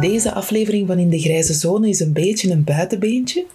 Deze 0.00 0.32
aflevering 0.32 0.86
van 0.86 0.98
In 0.98 1.10
de 1.10 1.18
Grijze 1.18 1.52
Zone 1.52 1.88
is 1.88 2.00
een 2.00 2.12
beetje 2.12 2.50
een 2.50 2.64
buitenbeentje. 2.64 3.46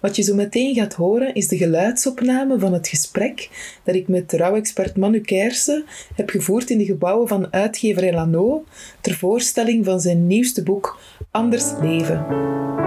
Wat 0.00 0.16
je 0.16 0.22
zo 0.22 0.34
meteen 0.34 0.74
gaat 0.74 0.94
horen 0.94 1.34
is 1.34 1.48
de 1.48 1.56
geluidsopname 1.56 2.58
van 2.58 2.72
het 2.72 2.88
gesprek 2.88 3.48
dat 3.84 3.94
ik 3.94 4.08
met 4.08 4.32
rouwexpert 4.32 4.96
Manu 4.96 5.20
Kersen 5.20 5.84
heb 6.14 6.30
gevoerd 6.30 6.70
in 6.70 6.78
de 6.78 6.84
gebouwen 6.84 7.28
van 7.28 7.52
uitgever 7.52 8.12
Lano 8.12 8.64
ter 9.00 9.14
voorstelling 9.14 9.84
van 9.84 10.00
zijn 10.00 10.26
nieuwste 10.26 10.62
boek 10.62 10.98
Anders 11.30 11.64
Leven. 11.80 12.85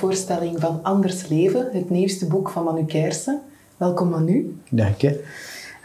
Boekvoorstelling 0.00 0.60
van 0.60 0.82
Anders 0.82 1.28
Leven, 1.28 1.68
het 1.72 1.90
nieuwste 1.90 2.26
boek 2.26 2.50
van 2.50 2.64
Manu 2.64 2.84
Kersen. 2.84 3.40
Welkom 3.76 4.08
Manu. 4.08 4.56
Dank 4.70 5.00
je. 5.00 5.24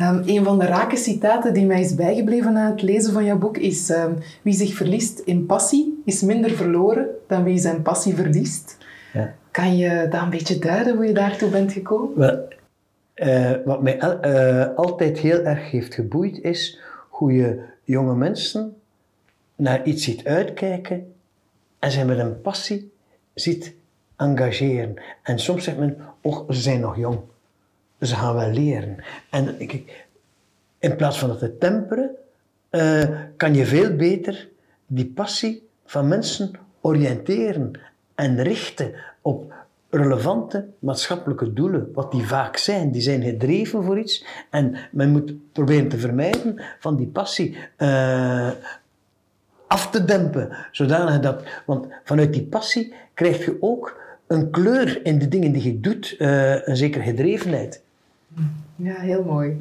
Um, 0.02 0.22
een 0.26 0.44
van 0.44 0.60
de 0.60 0.66
rake 0.66 0.96
citaten 0.96 1.54
die 1.54 1.66
mij 1.66 1.82
is 1.82 1.96
bijgebleven 1.96 2.54
na 2.54 2.72
het 2.72 2.82
lezen 2.82 3.14
van 3.14 3.26
jouw 3.26 3.38
boek 3.38 3.58
is 3.58 3.90
um, 3.90 4.18
wie 4.42 4.54
zich 4.54 4.74
verliest 4.74 5.20
in 5.20 5.46
passie 5.46 6.02
is 6.06 6.22
minder 6.22 6.52
verloren 6.52 7.08
dan 7.28 7.44
wie 7.44 7.58
zijn 7.58 7.82
passie 7.82 8.16
verliest. 8.16 8.78
Ja. 9.14 9.34
Kan 9.52 9.78
je 9.78 10.08
dat 10.10 10.22
een 10.22 10.30
beetje 10.30 10.60
duiden, 10.60 10.96
hoe 10.96 11.06
je 11.06 11.14
daartoe 11.14 11.50
bent 11.50 11.72
gekomen? 11.72 12.18
Wel, 12.18 12.48
uh, 13.16 13.52
wat 13.66 13.82
mij 13.82 14.00
uh, 14.26 14.76
altijd 14.76 15.18
heel 15.18 15.40
erg 15.40 15.72
heeft 15.72 15.94
geboeid 15.94 16.40
is 16.42 16.80
hoe 17.10 17.34
je 17.34 17.62
jonge 17.84 18.16
mensen 18.16 18.76
naar 19.56 19.84
iets 19.84 20.04
ziet 20.04 20.26
uitkijken 20.26 21.14
en 21.80 21.92
ze 21.92 22.06
met 22.06 22.20
een 22.20 22.42
passie 22.42 22.92
ziet 23.34 23.74
engageren. 24.18 24.94
En 25.24 25.40
soms 25.40 25.64
zegt 25.64 25.78
men, 25.78 25.98
oh, 26.22 26.50
ze 26.50 26.62
zijn 26.62 26.80
nog 26.80 26.98
jong. 26.98 27.20
Ze 28.02 28.16
gaan 28.16 28.36
wel 28.36 28.50
leren. 28.50 29.04
En 29.30 29.56
ik, 29.62 30.06
in 30.80 30.96
plaats 30.96 31.20
van 31.20 31.30
dat 31.30 31.40
te 31.40 31.58
temperen, 31.58 32.10
uh, 32.72 33.04
kan 33.38 33.56
je 33.56 33.66
veel 33.66 33.96
beter 33.96 34.48
die 34.88 35.06
passie 35.06 35.68
van 35.86 36.08
mensen 36.08 36.52
oriënteren 36.82 37.72
en 38.16 38.44
richten 38.44 38.94
op 39.22 39.54
relevante 39.90 40.68
maatschappelijke 40.80 41.54
doelen, 41.54 41.90
wat 41.94 42.12
die 42.12 42.28
vaak 42.28 42.58
zijn. 42.58 42.92
Die 42.92 43.02
zijn 43.02 43.24
gedreven 43.24 43.84
voor 43.84 44.00
iets 44.00 44.26
en 44.50 44.76
men 44.92 45.10
moet 45.10 45.52
proberen 45.52 45.88
te 45.88 45.98
vermijden 45.98 46.62
van 46.80 46.96
die 46.96 47.08
passie 47.08 47.58
uh, 47.78 48.50
af 49.68 49.90
te 49.90 50.06
dempen. 50.06 50.50
Zodanig 50.72 51.20
dat, 51.20 51.44
want 51.66 51.88
vanuit 52.04 52.34
die 52.34 52.46
passie 52.46 52.94
krijg 53.14 53.46
je 53.46 53.58
ook 53.60 54.02
een 54.28 54.50
kleur 54.50 55.06
in 55.06 55.20
de 55.20 55.28
dingen 55.28 55.52
die 55.52 55.64
je 55.64 55.80
doet, 55.80 56.16
uh, 56.20 56.68
een 56.68 56.76
zekere 56.76 57.04
gedrevenheid. 57.04 57.82
Ja, 58.76 58.94
heel 58.94 59.24
mooi. 59.24 59.58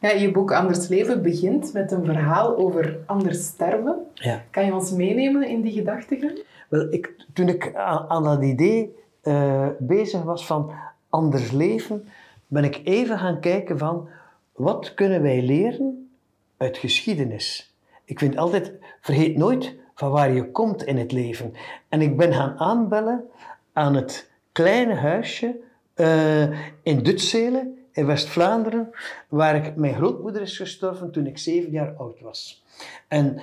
Ja, 0.00 0.10
je 0.10 0.30
boek 0.30 0.52
Anders 0.52 0.88
Leven 0.88 1.22
begint 1.22 1.72
met 1.72 1.92
een 1.92 2.04
verhaal 2.04 2.56
over 2.56 2.98
anders 3.06 3.46
sterven. 3.46 3.96
Ja. 4.14 4.42
Kan 4.50 4.64
je 4.64 4.74
ons 4.74 4.90
meenemen 4.90 5.48
in 5.48 5.60
die 5.60 5.72
gedachtegang? 5.72 6.42
Wel, 6.68 6.92
ik, 6.92 7.14
toen 7.32 7.48
ik 7.48 7.74
aan, 7.74 8.08
aan 8.08 8.24
dat 8.24 8.42
idee 8.42 8.94
uh, 9.22 9.66
bezig 9.78 10.22
was 10.22 10.46
van 10.46 10.72
anders 11.08 11.50
leven, 11.50 12.08
ben 12.46 12.64
ik 12.64 12.80
even 12.84 13.18
gaan 13.18 13.40
kijken 13.40 13.78
van 13.78 14.08
wat 14.52 14.94
kunnen 14.94 15.22
wij 15.22 15.42
leren 15.42 16.08
uit 16.56 16.76
geschiedenis. 16.76 17.74
Ik 18.04 18.18
vind 18.18 18.36
altijd, 18.36 18.72
vergeet 19.00 19.36
nooit 19.36 19.74
van 19.94 20.10
waar 20.10 20.32
je 20.32 20.50
komt 20.50 20.84
in 20.84 20.96
het 20.96 21.12
leven. 21.12 21.52
En 21.88 22.00
ik 22.00 22.16
ben 22.16 22.32
gaan 22.32 22.58
aanbellen 22.58 23.24
aan 23.74 23.94
het 23.94 24.30
kleine 24.52 24.94
huisje 24.94 25.56
uh, 25.96 26.42
in 26.82 27.02
Dutzelen, 27.02 27.78
in 27.92 28.06
West-Vlaanderen, 28.06 28.90
waar 29.28 29.56
ik, 29.56 29.76
mijn 29.76 29.94
grootmoeder 29.94 30.42
is 30.42 30.56
gestorven 30.56 31.10
toen 31.10 31.26
ik 31.26 31.38
zeven 31.38 31.70
jaar 31.70 31.94
oud 31.96 32.20
was. 32.20 32.64
En 33.08 33.36
uh, 33.36 33.40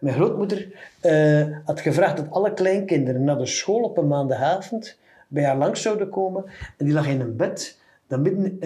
mijn 0.00 0.14
grootmoeder 0.14 0.68
uh, 1.02 1.56
had 1.64 1.80
gevraagd 1.80 2.16
dat 2.16 2.30
alle 2.30 2.54
kleinkinderen 2.54 3.24
naar 3.24 3.38
de 3.38 3.46
school 3.46 3.82
op 3.82 3.96
een 3.96 4.08
maandagavond 4.08 4.98
bij 5.28 5.44
haar 5.44 5.56
langs 5.56 5.82
zouden 5.82 6.08
komen. 6.08 6.44
En 6.76 6.84
die 6.84 6.94
lag 6.94 7.06
in 7.06 7.20
een 7.20 7.36
bed 7.36 7.78
dat, 8.06 8.20
midden, 8.20 8.58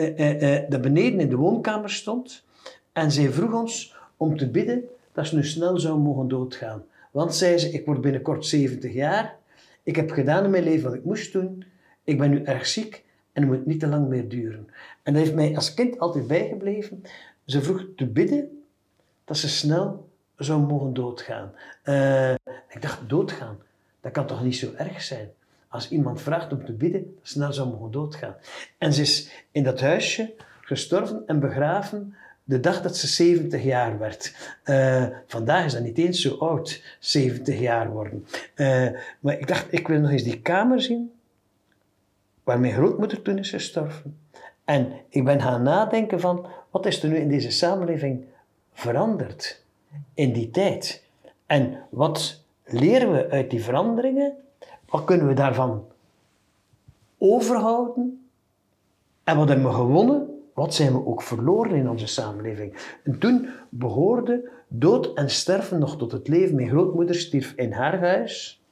dat 0.68 0.80
beneden 0.80 1.20
in 1.20 1.28
de 1.28 1.36
woonkamer 1.36 1.90
stond. 1.90 2.44
En 2.92 3.10
zij 3.12 3.30
vroeg 3.30 3.52
ons 3.52 3.96
om 4.16 4.36
te 4.36 4.50
bidden 4.50 4.84
dat 5.12 5.26
ze 5.26 5.34
nu 5.34 5.44
snel 5.44 5.78
zou 5.78 5.98
mogen 5.98 6.28
doodgaan. 6.28 6.84
Want, 7.10 7.34
zei 7.34 7.58
ze, 7.58 7.70
ik 7.70 7.86
word 7.86 8.00
binnenkort 8.00 8.46
70 8.46 8.92
jaar. 8.92 9.36
Ik 9.82 9.96
heb 9.96 10.10
gedaan 10.10 10.44
in 10.44 10.50
mijn 10.50 10.62
leven 10.62 10.84
wat 10.84 10.98
ik 10.98 11.04
moest 11.04 11.32
doen. 11.32 11.64
Ik 12.04 12.18
ben 12.18 12.30
nu 12.30 12.42
erg 12.42 12.66
ziek 12.66 13.04
en 13.32 13.42
het 13.42 13.50
moet 13.50 13.66
niet 13.66 13.80
te 13.80 13.86
lang 13.86 14.08
meer 14.08 14.28
duren. 14.28 14.66
En 15.02 15.12
dat 15.12 15.22
heeft 15.22 15.34
mij 15.34 15.56
als 15.56 15.74
kind 15.74 15.98
altijd 15.98 16.26
bijgebleven. 16.26 17.02
Ze 17.44 17.62
vroeg 17.62 17.86
te 17.96 18.06
bidden 18.06 18.62
dat 19.24 19.36
ze 19.36 19.48
snel 19.48 20.08
zou 20.36 20.60
mogen 20.60 20.94
doodgaan. 20.94 21.52
Uh, 21.84 22.32
ik 22.68 22.78
dacht, 22.82 23.08
doodgaan, 23.08 23.58
dat 24.00 24.12
kan 24.12 24.26
toch 24.26 24.42
niet 24.42 24.56
zo 24.56 24.72
erg 24.76 25.02
zijn? 25.02 25.30
Als 25.68 25.90
iemand 25.90 26.20
vraagt 26.20 26.52
om 26.52 26.64
te 26.64 26.72
bidden, 26.72 27.18
snel 27.22 27.52
zou 27.52 27.68
mogen 27.68 27.90
doodgaan. 27.90 28.36
En 28.78 28.92
ze 28.92 29.00
is 29.00 29.46
in 29.50 29.62
dat 29.62 29.80
huisje 29.80 30.34
gestorven 30.60 31.22
en 31.26 31.40
begraven 31.40 32.14
de 32.52 32.60
dag 32.60 32.82
dat 32.82 32.96
ze 32.96 33.06
70 33.06 33.62
jaar 33.62 33.98
werd. 33.98 34.34
Uh, 34.64 35.06
vandaag 35.26 35.64
is 35.64 35.72
dat 35.72 35.82
niet 35.82 35.98
eens 35.98 36.20
zo 36.20 36.34
oud, 36.34 36.82
70 36.98 37.58
jaar 37.58 37.90
worden. 37.90 38.26
Uh, 38.56 38.88
maar 39.20 39.38
ik 39.38 39.48
dacht, 39.48 39.66
ik 39.70 39.88
wil 39.88 40.00
nog 40.00 40.10
eens 40.10 40.22
die 40.22 40.40
kamer 40.40 40.80
zien 40.80 41.12
waar 42.44 42.60
mijn 42.60 42.72
grootmoeder 42.72 43.22
toen 43.22 43.38
is 43.38 43.50
gestorven. 43.50 44.18
En 44.64 44.92
ik 45.08 45.24
ben 45.24 45.40
gaan 45.40 45.62
nadenken 45.62 46.20
van, 46.20 46.46
wat 46.70 46.86
is 46.86 47.02
er 47.02 47.08
nu 47.08 47.16
in 47.16 47.28
deze 47.28 47.50
samenleving 47.50 48.24
veranderd 48.72 49.62
in 50.14 50.32
die 50.32 50.50
tijd? 50.50 51.04
En 51.46 51.78
wat 51.90 52.42
leren 52.64 53.12
we 53.12 53.30
uit 53.30 53.50
die 53.50 53.62
veranderingen? 53.62 54.32
Wat 54.88 55.04
kunnen 55.04 55.26
we 55.26 55.34
daarvan 55.34 55.84
overhouden? 57.18 58.26
En 59.24 59.36
wat 59.36 59.48
hebben 59.48 59.66
we 59.66 59.72
gewonnen? 59.72 60.31
Wat 60.62 60.74
zijn 60.74 60.92
we 60.92 61.06
ook 61.06 61.22
verloren 61.22 61.76
in 61.76 61.90
onze 61.90 62.06
samenleving? 62.06 62.74
En 63.02 63.18
toen 63.18 63.48
behoorde 63.68 64.48
dood 64.68 65.14
en 65.14 65.30
sterven 65.30 65.78
nog 65.78 65.98
tot 65.98 66.12
het 66.12 66.28
leven. 66.28 66.54
Mijn 66.54 66.68
grootmoeder 66.68 67.14
stierf 67.14 67.52
in 67.56 67.72
haar 67.72 67.98
huis, 67.98 68.62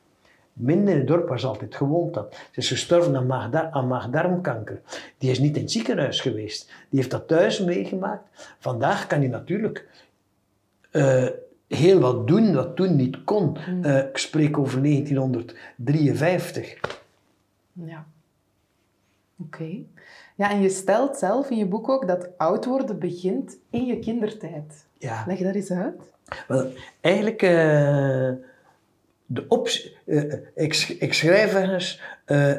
Minder 0.53 0.93
in 0.93 0.99
het 0.99 1.07
dorp 1.07 1.29
waar 1.29 1.41
ze 1.41 1.47
altijd 1.47 1.75
gewoond 1.75 2.15
had. 2.15 2.35
Ze 2.51 2.61
is 2.61 2.69
gestorven 2.69 3.17
aan, 3.17 3.27
maagda 3.27 3.71
aan 3.71 3.87
maagdarmkanker. 3.87 4.81
Die 5.19 5.31
is 5.31 5.39
niet 5.39 5.57
in 5.57 5.63
het 5.63 5.71
ziekenhuis 5.71 6.21
geweest. 6.21 6.67
Die 6.67 6.99
heeft 6.99 7.11
dat 7.11 7.29
thuis 7.29 7.61
meegemaakt. 7.61 8.23
Vandaag 8.59 9.07
kan 9.07 9.23
je 9.23 9.29
natuurlijk 9.29 9.89
uh, 10.93 11.27
heel 11.69 12.01
wat 12.01 12.27
doen 12.27 12.55
wat 12.55 12.77
toen 12.77 12.97
niet 12.97 13.25
kon. 13.25 13.57
Uh, 13.83 13.99
ik 13.99 14.19
spreek 14.19 14.59
over 14.59 14.83
1953. 14.83 16.81
Ja. 17.73 18.07
Oké. 19.37 19.63
Okay. 19.63 19.87
Ja, 20.41 20.51
en 20.51 20.61
je 20.61 20.69
stelt 20.69 21.17
zelf 21.17 21.51
in 21.51 21.57
je 21.57 21.67
boek 21.67 21.89
ook 21.89 22.07
dat 22.07 22.29
oud 22.37 22.65
worden 22.65 22.99
begint 22.99 23.59
in 23.71 23.87
je 23.87 23.99
kindertijd. 23.99 24.87
Ja. 24.99 25.25
Leg 25.27 25.39
dat 25.39 25.55
eens 25.55 25.71
uit. 25.71 26.15
Wel, 26.49 26.67
eigenlijk, 27.01 27.43
uh, 27.43 27.51
de 29.27 29.45
optie, 29.49 29.97
uh, 30.05 30.35
ik, 30.55 30.97
ik 30.99 31.15
schrijf 31.15 31.55
ergens, 31.55 32.03
uh, 32.27 32.53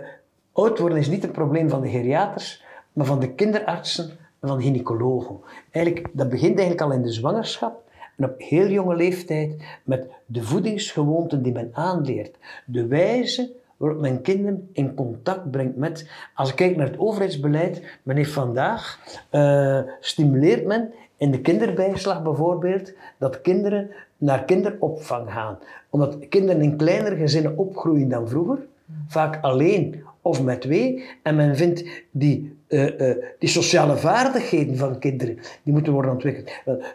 oud 0.51 0.79
worden 0.79 0.97
is 0.97 1.07
niet 1.07 1.23
een 1.23 1.31
probleem 1.31 1.69
van 1.69 1.81
de 1.81 1.89
geriaters, 1.89 2.63
maar 2.93 3.05
van 3.05 3.19
de 3.19 3.33
kinderartsen 3.33 4.09
en 4.39 4.47
van 4.47 4.61
gynaecologen. 4.61 5.39
Eigenlijk, 5.71 6.07
dat 6.11 6.29
begint 6.29 6.57
eigenlijk 6.57 6.81
al 6.81 6.91
in 6.97 7.03
de 7.03 7.11
zwangerschap 7.11 7.83
en 8.17 8.25
op 8.25 8.41
heel 8.41 8.67
jonge 8.67 8.95
leeftijd 8.95 9.63
met 9.83 10.07
de 10.25 10.43
voedingsgewoonten 10.43 11.43
die 11.43 11.53
men 11.53 11.69
aanleert. 11.73 12.37
De 12.65 12.87
wijze 12.87 13.59
waarop 13.81 14.01
men 14.01 14.21
kinderen 14.21 14.69
in 14.73 14.93
contact 14.93 15.51
brengt 15.51 15.75
met... 15.75 16.09
Als 16.35 16.49
ik 16.49 16.55
kijk 16.55 16.75
naar 16.75 16.87
het 16.87 16.99
overheidsbeleid, 16.99 17.99
men 18.03 18.15
heeft 18.15 18.31
vandaag... 18.31 18.99
Uh, 19.31 19.79
stimuleert 19.99 20.65
men 20.65 20.93
in 21.17 21.31
de 21.31 21.41
kinderbijslag 21.41 22.23
bijvoorbeeld, 22.23 22.93
dat 23.17 23.41
kinderen 23.41 23.89
naar 24.17 24.43
kinderopvang 24.43 25.31
gaan. 25.31 25.59
Omdat 25.89 26.27
kinderen 26.29 26.61
in 26.61 26.77
kleinere 26.77 27.15
gezinnen 27.15 27.57
opgroeien 27.57 28.09
dan 28.09 28.29
vroeger, 28.29 28.57
vaak 29.07 29.37
alleen 29.41 30.03
of 30.21 30.43
met 30.43 30.61
twee, 30.61 31.03
en 31.23 31.35
men 31.35 31.55
vindt 31.55 31.83
die, 32.11 32.57
uh, 32.67 32.99
uh, 32.99 33.15
die 33.39 33.49
sociale 33.49 33.97
vaardigheden 33.97 34.77
van 34.77 34.99
kinderen, 34.99 35.37
die 35.63 35.73
moeten 35.73 35.93
worden 35.93 36.11
ontwikkeld. 36.11 36.51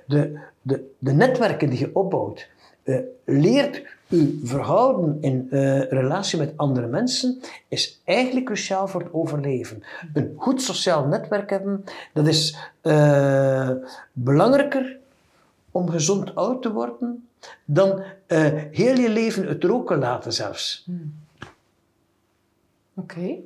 De, 0.06 0.38
de, 0.62 0.90
de 0.98 1.12
netwerken 1.12 1.70
die 1.70 1.78
je 1.78 1.90
opbouwt, 1.94 2.48
leert 3.24 3.95
u 4.08 4.40
verhouden 4.44 5.18
in 5.20 5.46
relatie 5.90 6.38
met 6.38 6.52
andere 6.56 6.86
mensen, 6.86 7.40
is 7.68 8.00
eigenlijk 8.04 8.46
cruciaal 8.46 8.88
voor 8.88 9.00
het 9.00 9.12
overleven. 9.12 9.82
Een 10.14 10.34
goed 10.36 10.62
sociaal 10.62 11.06
netwerk 11.06 11.50
hebben, 11.50 11.84
dat 12.12 12.26
is 12.26 12.56
belangrijker 14.12 14.98
om 15.70 15.90
gezond 15.90 16.34
oud 16.34 16.62
te 16.62 16.72
worden 16.72 17.28
dan 17.64 18.02
heel 18.70 18.96
je 18.96 19.08
leven 19.08 19.46
het 19.46 19.64
roken 19.64 19.98
laten 19.98 20.32
zelfs. 20.32 20.82
Hmm. 20.86 21.14
Oké. 22.94 23.36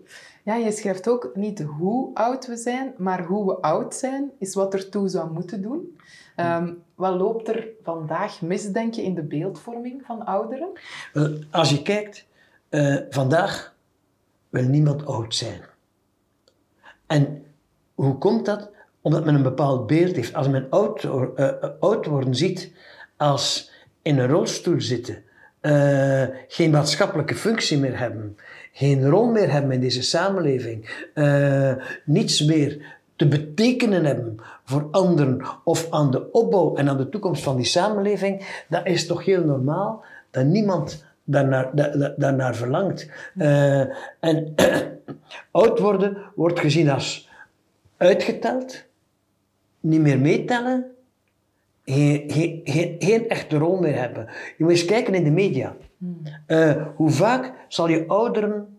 Ja, 0.42 0.54
je 0.54 0.72
schrijft 0.72 1.08
ook 1.08 1.30
niet 1.34 1.60
hoe 1.60 2.14
oud 2.14 2.46
we 2.46 2.56
zijn, 2.56 2.94
maar 2.96 3.24
hoe 3.24 3.46
we 3.46 3.54
oud 3.60 3.94
zijn 3.94 4.30
is 4.38 4.54
wat 4.54 4.74
ertoe 4.74 5.08
zou 5.08 5.32
moeten 5.32 5.62
doen. 5.62 5.98
Um, 6.36 6.82
wat 7.00 7.14
loopt 7.14 7.48
er 7.48 7.68
vandaag 7.82 8.40
mis, 8.40 8.66
denk 8.66 8.94
je, 8.94 9.02
in 9.02 9.14
de 9.14 9.22
beeldvorming 9.22 10.02
van 10.06 10.24
ouderen? 10.24 10.68
als 11.50 11.70
je 11.70 11.82
kijkt, 11.82 12.26
uh, 12.70 12.96
vandaag 13.10 13.74
wil 14.48 14.64
niemand 14.64 15.06
oud 15.06 15.34
zijn. 15.34 15.60
En 17.06 17.44
hoe 17.94 18.18
komt 18.18 18.46
dat? 18.46 18.70
Omdat 19.00 19.24
men 19.24 19.34
een 19.34 19.42
bepaald 19.42 19.86
beeld 19.86 20.16
heeft. 20.16 20.34
Als 20.34 20.48
men 20.48 20.66
oud, 20.70 21.02
uh, 21.02 21.52
oud 21.80 22.06
worden 22.06 22.34
ziet 22.34 22.72
als 23.16 23.72
in 24.02 24.18
een 24.18 24.28
rolstoel 24.28 24.80
zitten, 24.80 25.22
geen 26.48 26.70
maatschappelijke 26.70 27.34
functie 27.34 27.78
meer 27.78 27.98
hebben, 27.98 28.36
geen 28.72 29.08
rol 29.08 29.26
meer 29.26 29.50
hebben 29.50 29.72
in 29.72 29.80
deze 29.80 30.02
samenleving, 30.02 31.08
niets 32.04 32.44
meer 32.44 32.99
te 33.20 33.28
betekenen 33.28 34.04
hebben 34.04 34.36
voor 34.64 34.88
anderen 34.90 35.42
of 35.64 35.90
aan 35.90 36.10
de 36.10 36.30
opbouw 36.30 36.76
en 36.76 36.88
aan 36.88 36.96
de 36.96 37.08
toekomst 37.08 37.42
van 37.42 37.56
die 37.56 37.64
samenleving, 37.64 38.64
dat 38.68 38.86
is 38.86 39.06
toch 39.06 39.24
heel 39.24 39.44
normaal 39.44 40.04
dat 40.30 40.44
niemand 40.44 41.04
daarnaar, 41.24 41.70
daarnaar 42.16 42.54
verlangt. 42.54 43.10
Uh, 43.36 43.80
en 44.20 44.54
oud 45.50 45.78
worden 45.78 46.18
wordt 46.34 46.60
gezien 46.60 46.90
als 46.90 47.28
uitgeteld, 47.96 48.84
niet 49.80 50.00
meer 50.00 50.18
meetellen, 50.18 50.86
geen, 51.84 52.30
geen, 52.30 52.60
geen, 52.64 52.96
geen 52.98 53.28
echte 53.28 53.58
rol 53.58 53.80
meer 53.80 53.96
hebben. 53.96 54.26
Je 54.56 54.64
moet 54.64 54.72
eens 54.72 54.84
kijken 54.84 55.14
in 55.14 55.24
de 55.24 55.30
media. 55.30 55.76
Uh, 56.46 56.86
hoe 56.94 57.10
vaak 57.10 57.52
zal 57.68 57.88
je 57.88 58.06
ouderen 58.06 58.78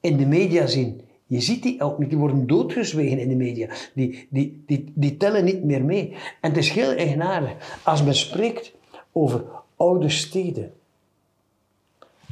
in 0.00 0.16
de 0.16 0.26
media 0.26 0.66
zien? 0.66 1.01
Je 1.32 1.40
ziet 1.40 1.62
die 1.62 1.82
ook 1.82 1.98
niet, 1.98 2.08
die 2.08 2.18
worden 2.18 2.46
doodgezwegen 2.46 3.18
in 3.18 3.28
de 3.28 3.34
media. 3.34 3.68
Die, 3.94 4.26
die, 4.30 4.62
die, 4.66 4.92
die 4.94 5.16
tellen 5.16 5.44
niet 5.44 5.64
meer 5.64 5.84
mee. 5.84 6.16
En 6.40 6.50
het 6.50 6.56
is 6.56 6.70
heel 6.70 6.90
eigenaardig. 6.90 7.80
Als 7.82 8.02
men 8.02 8.14
spreekt 8.14 8.72
over 9.12 9.44
oude 9.76 10.08
steden, 10.08 10.72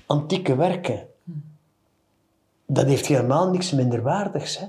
antieke 0.07 0.57
werken, 0.57 1.07
dat 2.67 2.87
heeft 2.87 3.07
helemaal 3.07 3.51
niks 3.51 3.73
minderwaardigs. 3.73 4.59
Hè? 4.59 4.67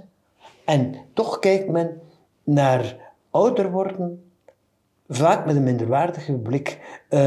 En 0.65 0.95
toch 1.13 1.39
kijkt 1.39 1.69
men 1.69 2.01
naar 2.43 2.95
ouder 3.29 3.71
worden 3.71 4.23
vaak 5.07 5.45
met 5.45 5.55
een 5.55 5.63
minderwaardige 5.63 6.33
blik. 6.33 6.79
Uh, 7.09 7.19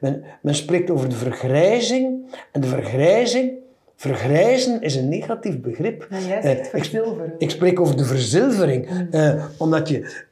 men, 0.00 0.24
men, 0.42 0.54
spreekt 0.54 0.90
over 0.90 1.08
de 1.08 1.16
vergrijzing. 1.16 2.34
En 2.52 2.60
de 2.60 2.66
vergrijzing, 2.66 3.52
vergrijzen 4.00 4.80
is 4.80 4.96
een 4.96 5.08
negatief 5.08 5.60
begrip. 5.60 6.06
Jij 6.10 6.42
zegt 6.42 6.66
uh, 6.66 6.80
verzilveren. 6.80 7.32
Ik, 7.32 7.40
ik, 7.40 7.50
spreek 7.50 7.80
over 7.80 7.96
de 7.96 8.04
verzilvering. 8.04 8.90
Mm. 8.90 9.08
Uh, 9.10 9.44
omdat 9.58 9.88
je, 9.88 10.24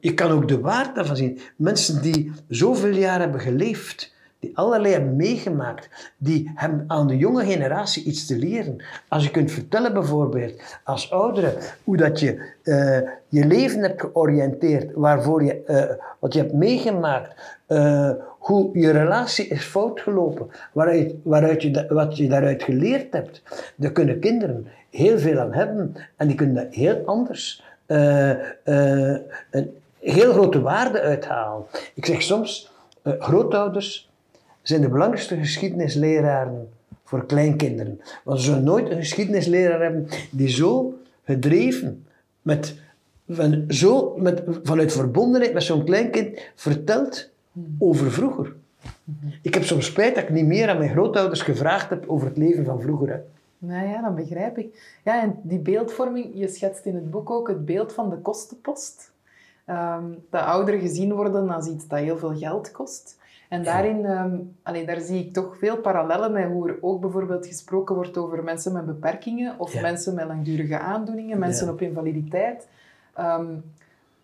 je 0.00 0.14
kan 0.14 0.30
ook 0.30 0.48
de 0.48 0.60
waarde 0.60 0.92
daarvan 0.92 1.16
zien. 1.16 1.38
Mensen 1.56 2.02
die 2.02 2.32
zoveel 2.48 2.94
jaar 2.94 3.20
hebben 3.20 3.40
geleefd 3.40 4.16
die 4.40 4.56
allerlei 4.56 4.92
hebben 4.92 5.16
meegemaakt, 5.16 6.12
die 6.16 6.50
hebben 6.54 6.84
aan 6.86 7.06
de 7.06 7.16
jonge 7.16 7.44
generatie 7.44 8.04
iets 8.04 8.26
te 8.26 8.36
leren. 8.36 8.84
Als 9.08 9.24
je 9.24 9.30
kunt 9.30 9.50
vertellen 9.50 9.92
bijvoorbeeld, 9.92 10.62
als 10.84 11.10
oudere, 11.10 11.56
hoe 11.84 11.96
dat 11.96 12.20
je 12.20 12.52
uh, 12.64 13.10
je 13.28 13.46
leven 13.46 13.82
hebt 13.82 14.00
georiënteerd, 14.00 14.94
waarvoor 14.94 15.44
je, 15.44 15.62
uh, 15.66 16.04
wat 16.18 16.32
je 16.32 16.40
hebt 16.40 16.52
meegemaakt, 16.52 17.56
hoe 18.48 18.78
je 18.78 18.90
relatie 18.90 19.46
is 19.46 19.64
fout 19.64 20.00
gelopen, 20.00 20.50
waaruit, 20.72 21.14
waaruit 21.22 21.62
je, 21.62 21.86
wat 21.88 22.16
je 22.16 22.28
daaruit 22.28 22.62
geleerd 22.62 23.12
hebt, 23.12 23.42
daar 23.76 23.92
kunnen 23.92 24.18
kinderen 24.18 24.66
heel 24.90 25.18
veel 25.18 25.38
aan 25.38 25.52
hebben 25.52 25.94
en 26.16 26.26
die 26.26 26.36
kunnen 26.36 26.54
dat 26.54 26.74
heel 26.74 27.02
anders 27.04 27.62
een 29.50 29.70
heel 29.98 30.32
grote 30.32 30.60
waarde 30.60 31.00
uithalen. 31.00 31.64
Ik 31.94 32.06
zeg 32.06 32.22
soms, 32.22 32.72
grootouders 33.02 34.10
zijn 34.62 34.80
de 34.80 34.88
belangrijkste 34.88 35.36
geschiedenisleraren 35.36 36.68
voor 37.04 37.26
kleinkinderen. 37.26 38.00
Want 38.24 38.40
ze 38.40 38.44
zullen 38.44 38.64
nooit 38.64 38.90
een 38.90 38.96
geschiedenisleraar 38.96 39.80
hebben 39.80 40.08
die 40.30 40.48
zo 40.48 40.98
gedreven, 41.24 42.06
met, 42.42 42.74
van, 43.28 43.64
zo 43.68 44.14
met, 44.18 44.42
vanuit 44.62 44.92
verbondenheid 44.92 45.52
met 45.52 45.62
zo'n 45.62 45.84
kleinkind 45.84 46.40
vertelt 46.54 47.30
over 47.78 48.12
vroeger. 48.12 48.54
Ik 49.42 49.54
heb 49.54 49.62
soms 49.62 49.86
spijt 49.86 50.14
dat 50.14 50.24
ik 50.24 50.30
niet 50.30 50.46
meer 50.46 50.68
aan 50.68 50.78
mijn 50.78 50.90
grootouders 50.90 51.42
gevraagd 51.42 51.90
heb 51.90 52.08
over 52.08 52.28
het 52.28 52.36
leven 52.36 52.64
van 52.64 52.80
vroeger. 52.80 53.08
Hè. 53.08 53.18
Nou 53.58 53.88
ja, 53.88 54.02
dat 54.02 54.14
begrijp 54.14 54.58
ik. 54.58 54.98
Ja, 55.04 55.22
en 55.22 55.38
die 55.42 55.58
beeldvorming, 55.58 56.30
je 56.34 56.48
schetst 56.48 56.84
in 56.84 56.94
het 56.94 57.10
boek 57.10 57.30
ook 57.30 57.48
het 57.48 57.64
beeld 57.64 57.92
van 57.92 58.10
de 58.10 58.16
kostenpost. 58.16 59.12
Um, 59.66 60.24
dat 60.30 60.42
ouderen 60.42 60.80
gezien 60.80 61.14
worden 61.14 61.50
als 61.50 61.66
iets 61.66 61.88
dat 61.88 61.98
heel 61.98 62.18
veel 62.18 62.36
geld 62.36 62.70
kost. 62.70 63.18
En 63.48 63.62
daarin, 63.62 64.04
um, 64.04 64.86
daar 64.86 65.00
zie 65.00 65.24
ik 65.24 65.32
toch 65.32 65.56
veel 65.58 65.76
parallellen 65.76 66.32
met 66.32 66.46
hoe 66.46 66.68
er 66.68 66.78
ook 66.80 67.00
bijvoorbeeld 67.00 67.46
gesproken 67.46 67.94
wordt 67.94 68.16
over 68.16 68.44
mensen 68.44 68.72
met 68.72 68.86
beperkingen 68.86 69.54
of 69.58 69.80
mensen 69.80 70.14
met 70.14 70.26
langdurige 70.26 70.78
aandoeningen, 70.78 71.38
mensen 71.38 71.68
op 71.68 71.80
invaliditeit. 71.80 72.68
Um, 73.20 73.62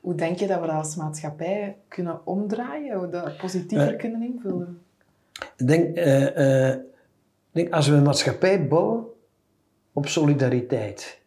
hoe 0.04 0.14
denk 0.14 0.38
je 0.38 0.46
dat 0.46 0.60
we 0.60 0.66
dat 0.66 0.76
als 0.76 0.96
maatschappij 0.96 1.76
kunnen 1.88 2.26
omdraaien, 2.26 2.98
hoe 2.98 3.08
dat 3.08 3.36
positiever 3.36 3.92
uh, 3.92 3.98
kunnen 3.98 4.22
invullen? 4.22 4.82
Ik 5.56 5.66
denk, 5.66 5.96
uh, 5.96 6.36
uh, 6.36 6.76
denk, 7.50 7.72
als 7.72 7.88
we 7.88 7.94
een 7.94 8.02
maatschappij 8.02 8.66
bouwen 8.68 9.04
op 9.92 10.08
solidariteit, 10.08 11.20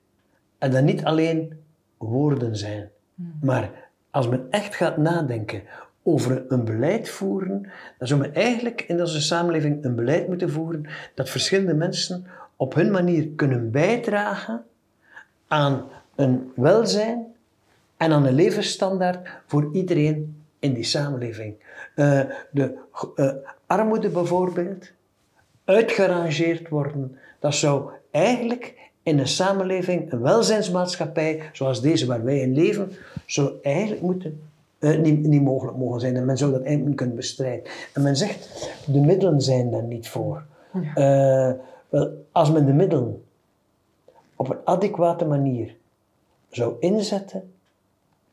en 0.57 0.71
dat 0.71 0.83
niet 0.83 1.03
alleen 1.03 1.59
woorden 1.97 2.55
zijn, 2.55 2.89
hmm. 3.15 3.33
maar 3.41 3.89
als 4.11 4.27
men 4.27 4.47
echt 4.49 4.75
gaat 4.75 4.97
nadenken 4.97 5.61
over 6.03 6.45
een 6.47 6.65
beleid 6.65 7.09
voeren, 7.09 7.61
dan 7.97 8.07
zou 8.07 8.19
men 8.19 8.33
eigenlijk 8.33 8.81
in 8.81 8.99
onze 8.99 9.21
samenleving 9.21 9.83
een 9.83 9.95
beleid 9.95 10.27
moeten 10.27 10.49
voeren 10.49 10.85
dat 11.15 11.29
verschillende 11.29 11.73
mensen 11.73 12.25
op 12.55 12.73
hun 12.73 12.91
manier 12.91 13.27
kunnen 13.27 13.71
bijdragen 13.71 14.63
aan 15.47 15.85
een 16.15 16.51
welzijn 16.55 17.35
en 17.97 18.11
aan 18.11 18.25
een 18.25 18.33
levensstandaard 18.33 19.27
voor 19.45 19.69
iedereen 19.73 20.43
in 20.59 20.73
die 20.73 20.83
samenleving. 20.83 21.55
Uh, 21.95 22.21
de 22.51 22.77
uh, 23.15 23.31
armoede 23.65 24.09
bijvoorbeeld, 24.09 24.91
uitgerangeerd 25.65 26.69
worden, 26.69 27.17
dat 27.39 27.55
zou 27.55 27.89
eigenlijk 28.11 28.75
in 29.03 29.19
een 29.19 29.27
samenleving, 29.27 30.11
een 30.11 30.21
welzijnsmaatschappij 30.21 31.49
zoals 31.53 31.81
deze 31.81 32.05
waar 32.05 32.23
wij 32.23 32.39
in 32.39 32.53
leven, 32.53 32.91
zou 33.25 33.51
eigenlijk 33.61 34.01
moeten 34.01 34.41
uh, 34.79 34.99
niet, 34.99 35.27
niet 35.27 35.41
mogelijk 35.41 35.77
mogen 35.77 35.99
zijn. 35.99 36.15
En 36.15 36.25
men 36.25 36.37
zou 36.37 36.51
dat 36.51 36.59
eigenlijk 36.59 36.89
niet 36.89 36.97
kunnen 36.97 37.15
bestrijden. 37.15 37.71
En 37.93 38.01
men 38.01 38.15
zegt, 38.15 38.69
de 38.85 38.99
middelen 38.99 39.41
zijn 39.41 39.71
daar 39.71 39.83
niet 39.83 40.09
voor. 40.09 40.43
Wel, 41.89 42.25
als 42.31 42.51
men 42.51 42.65
de 42.65 42.73
middelen 42.73 43.23
op 44.35 44.49
een 44.49 44.57
adequate 44.63 45.25
manier 45.25 45.75
zou 46.49 46.75
inzetten, 46.79 47.53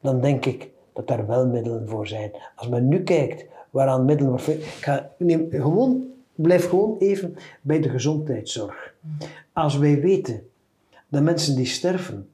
dan 0.05 0.21
denk 0.21 0.45
ik 0.45 0.71
dat 0.93 1.07
daar 1.07 1.27
wel 1.27 1.47
middelen 1.47 1.89
voor 1.89 2.07
zijn. 2.07 2.31
Als 2.57 2.69
men 2.69 2.89
nu 2.89 3.03
kijkt 3.03 3.45
waaraan 3.71 4.05
middelen. 4.05 4.35
Ik 4.49 4.65
ga, 4.65 5.11
neem, 5.19 5.47
gewoon, 5.51 6.07
blijf 6.35 6.69
gewoon 6.69 6.99
even 6.99 7.37
bij 7.61 7.81
de 7.81 7.89
gezondheidszorg. 7.89 8.95
Als 9.53 9.77
wij 9.77 10.01
weten 10.01 10.49
dat 11.09 11.23
mensen 11.23 11.57
die 11.57 11.67
sterven 11.67 12.31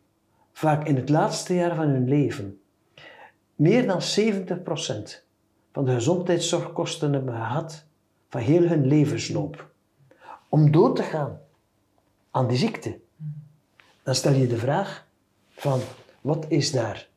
vaak 0.52 0.86
in 0.86 0.96
het 0.96 1.08
laatste 1.08 1.54
jaar 1.54 1.74
van 1.74 1.88
hun 1.88 2.08
leven, 2.08 2.60
meer 3.54 3.86
dan 3.86 4.00
70% 4.00 4.04
van 5.72 5.84
de 5.84 5.92
gezondheidszorgkosten 5.92 7.12
hebben 7.12 7.34
gehad 7.34 7.84
van 8.28 8.40
heel 8.40 8.62
hun 8.62 8.86
levensloop. 8.86 9.70
Om 10.48 10.70
dood 10.70 10.96
te 10.96 11.02
gaan 11.02 11.40
aan 12.30 12.48
die 12.48 12.58
ziekte. 12.58 12.98
Dan 14.02 14.14
stel 14.14 14.32
je 14.32 14.46
de 14.46 14.56
vraag 14.56 15.06
van 15.50 15.80
wat 16.20 16.46
is 16.48 16.72
daar 16.72 17.09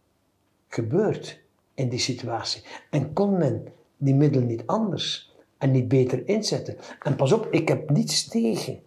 gebeurd 0.73 1.39
in 1.73 1.89
die 1.89 1.99
situatie? 1.99 2.63
En 2.89 3.13
kon 3.13 3.37
men 3.37 3.67
die 3.97 4.15
middelen 4.15 4.47
niet 4.47 4.63
anders 4.65 5.33
en 5.57 5.71
niet 5.71 5.87
beter 5.87 6.27
inzetten? 6.27 6.77
En 6.99 7.15
pas 7.15 7.31
op, 7.31 7.47
ik 7.51 7.67
heb 7.67 7.89
niets 7.89 8.27
tegen 8.27 8.79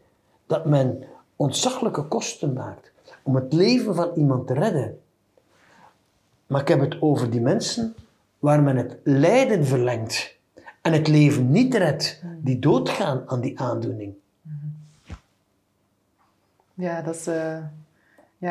dat 0.46 0.66
men 0.66 1.04
ontzaglijke 1.36 2.02
kosten 2.02 2.52
maakt 2.52 2.92
om 3.22 3.34
het 3.34 3.52
leven 3.52 3.94
van 3.94 4.12
iemand 4.14 4.46
te 4.46 4.54
redden. 4.54 5.00
Maar 6.46 6.60
ik 6.60 6.68
heb 6.68 6.80
het 6.80 7.02
over 7.02 7.30
die 7.30 7.40
mensen 7.40 7.94
waar 8.38 8.62
men 8.62 8.76
het 8.76 8.96
lijden 9.04 9.66
verlengt 9.66 10.36
en 10.82 10.92
het 10.92 11.08
leven 11.08 11.50
niet 11.50 11.74
redt, 11.74 12.22
die 12.38 12.58
doodgaan 12.58 13.22
aan 13.26 13.40
die 13.40 13.60
aandoening. 13.60 14.14
Ja, 16.74 17.02
dat 17.02 17.14
is 17.14 17.28
uh, 17.28 17.64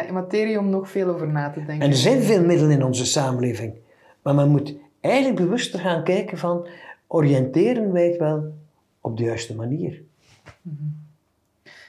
ja, 0.03 0.13
materie 0.13 0.59
om 0.59 0.69
nog 0.69 0.89
veel 0.89 1.09
over 1.09 1.27
na 1.27 1.49
te 1.49 1.65
denken. 1.65 1.85
En 1.85 1.89
er 1.89 1.97
zijn 1.97 2.21
veel 2.21 2.45
middelen 2.45 2.71
in 2.71 2.83
onze 2.83 3.05
samenleving. 3.05 3.73
Maar 4.21 4.35
men 4.35 4.49
moet 4.49 4.75
eigenlijk 4.99 5.35
bewuster 5.35 5.79
gaan 5.79 6.03
kijken 6.03 6.37
van, 6.37 6.67
oriënteren 7.07 7.91
wij 7.91 8.07
het 8.07 8.17
wel 8.17 8.53
op 9.01 9.17
de 9.17 9.23
juiste 9.23 9.55
manier? 9.55 10.01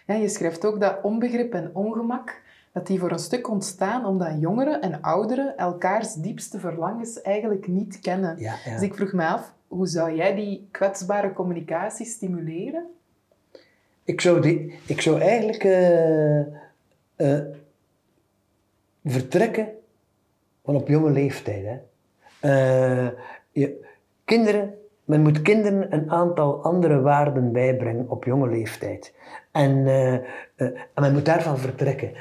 Ja, 0.06 0.14
je 0.14 0.28
schrijft 0.28 0.66
ook 0.66 0.80
dat 0.80 0.98
onbegrip 1.02 1.52
en 1.52 1.70
ongemak, 1.72 2.42
dat 2.72 2.86
die 2.86 2.98
voor 2.98 3.10
een 3.10 3.18
stuk 3.18 3.50
ontstaan 3.50 4.04
omdat 4.04 4.40
jongeren 4.40 4.80
en 4.80 5.00
ouderen 5.02 5.56
elkaars 5.56 6.14
diepste 6.14 6.58
verlangens 6.58 7.22
eigenlijk 7.22 7.66
niet 7.66 8.00
kennen. 8.00 8.38
Ja, 8.38 8.54
ja. 8.64 8.72
Dus 8.72 8.82
ik 8.82 8.94
vroeg 8.94 9.12
me 9.12 9.26
af, 9.26 9.52
hoe 9.68 9.86
zou 9.86 10.14
jij 10.14 10.34
die 10.34 10.68
kwetsbare 10.70 11.32
communicatie 11.32 12.06
stimuleren? 12.06 12.84
Ik 14.04 14.20
zou, 14.20 14.40
die, 14.40 14.78
ik 14.86 15.00
zou 15.00 15.20
eigenlijk 15.20 15.64
uh, 15.64 16.38
uh, 17.16 17.40
vertrekken 19.10 19.68
van 20.64 20.74
op 20.74 20.88
jonge 20.88 21.10
leeftijd. 21.10 21.64
Hè. 21.64 21.78
Uh, 22.40 23.10
je, 23.50 23.84
kinderen, 24.24 24.74
men 25.04 25.22
moet 25.22 25.42
kinderen 25.42 25.92
een 25.92 26.10
aantal 26.10 26.62
andere 26.62 27.00
waarden 27.00 27.52
bijbrengen 27.52 28.08
op 28.08 28.24
jonge 28.24 28.48
leeftijd. 28.48 29.14
En, 29.50 29.86
en 30.56 30.74
men 30.94 31.12
moet 31.12 31.24
daarvan 31.24 31.58
vertrekken. 31.58 32.12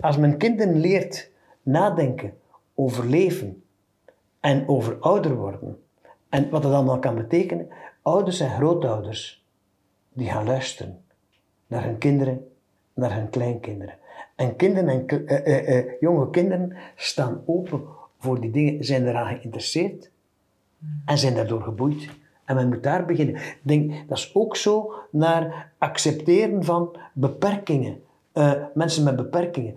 als 0.00 0.16
men 0.16 0.36
kinderen 0.36 0.80
leert 0.80 1.30
nadenken 1.62 2.34
over 2.74 3.06
leven 3.06 3.62
en 4.40 4.68
over 4.68 4.96
ouder 4.98 5.34
worden, 5.34 5.82
en 6.28 6.50
wat 6.50 6.62
dat 6.62 6.72
allemaal 6.72 6.98
kan 6.98 7.14
betekenen, 7.14 7.68
ouders 8.02 8.40
en 8.40 8.50
grootouders, 8.50 9.46
die 10.12 10.30
gaan 10.30 10.46
luisteren 10.46 11.04
naar 11.66 11.84
hun 11.84 11.98
kinderen, 11.98 12.48
naar 12.94 13.14
hun 13.14 13.30
kleinkinderen. 13.30 13.94
En 14.34 14.56
kinderen 14.56 14.88
en 14.88 15.04
uh, 15.06 15.46
uh, 15.46 15.68
uh, 15.68 15.92
jonge 16.00 16.30
kinderen 16.30 16.76
staan 16.96 17.42
open 17.46 17.82
voor 18.18 18.40
die 18.40 18.50
dingen, 18.50 18.84
zijn 18.84 19.08
eraan 19.08 19.36
geïnteresseerd 19.36 20.10
en 21.06 21.18
zijn 21.18 21.34
daardoor 21.34 21.62
geboeid. 21.62 22.08
En 22.44 22.54
men 22.54 22.68
moet 22.68 22.82
daar 22.82 23.04
beginnen. 23.04 23.40
Denk, 23.62 23.92
dat 24.08 24.18
is 24.18 24.30
ook 24.34 24.56
zo 24.56 24.92
naar 25.10 25.72
accepteren 25.78 26.64
van 26.64 26.96
beperkingen. 27.12 28.02
mensen 28.74 29.04
met 29.04 29.16
beperkingen. 29.16 29.74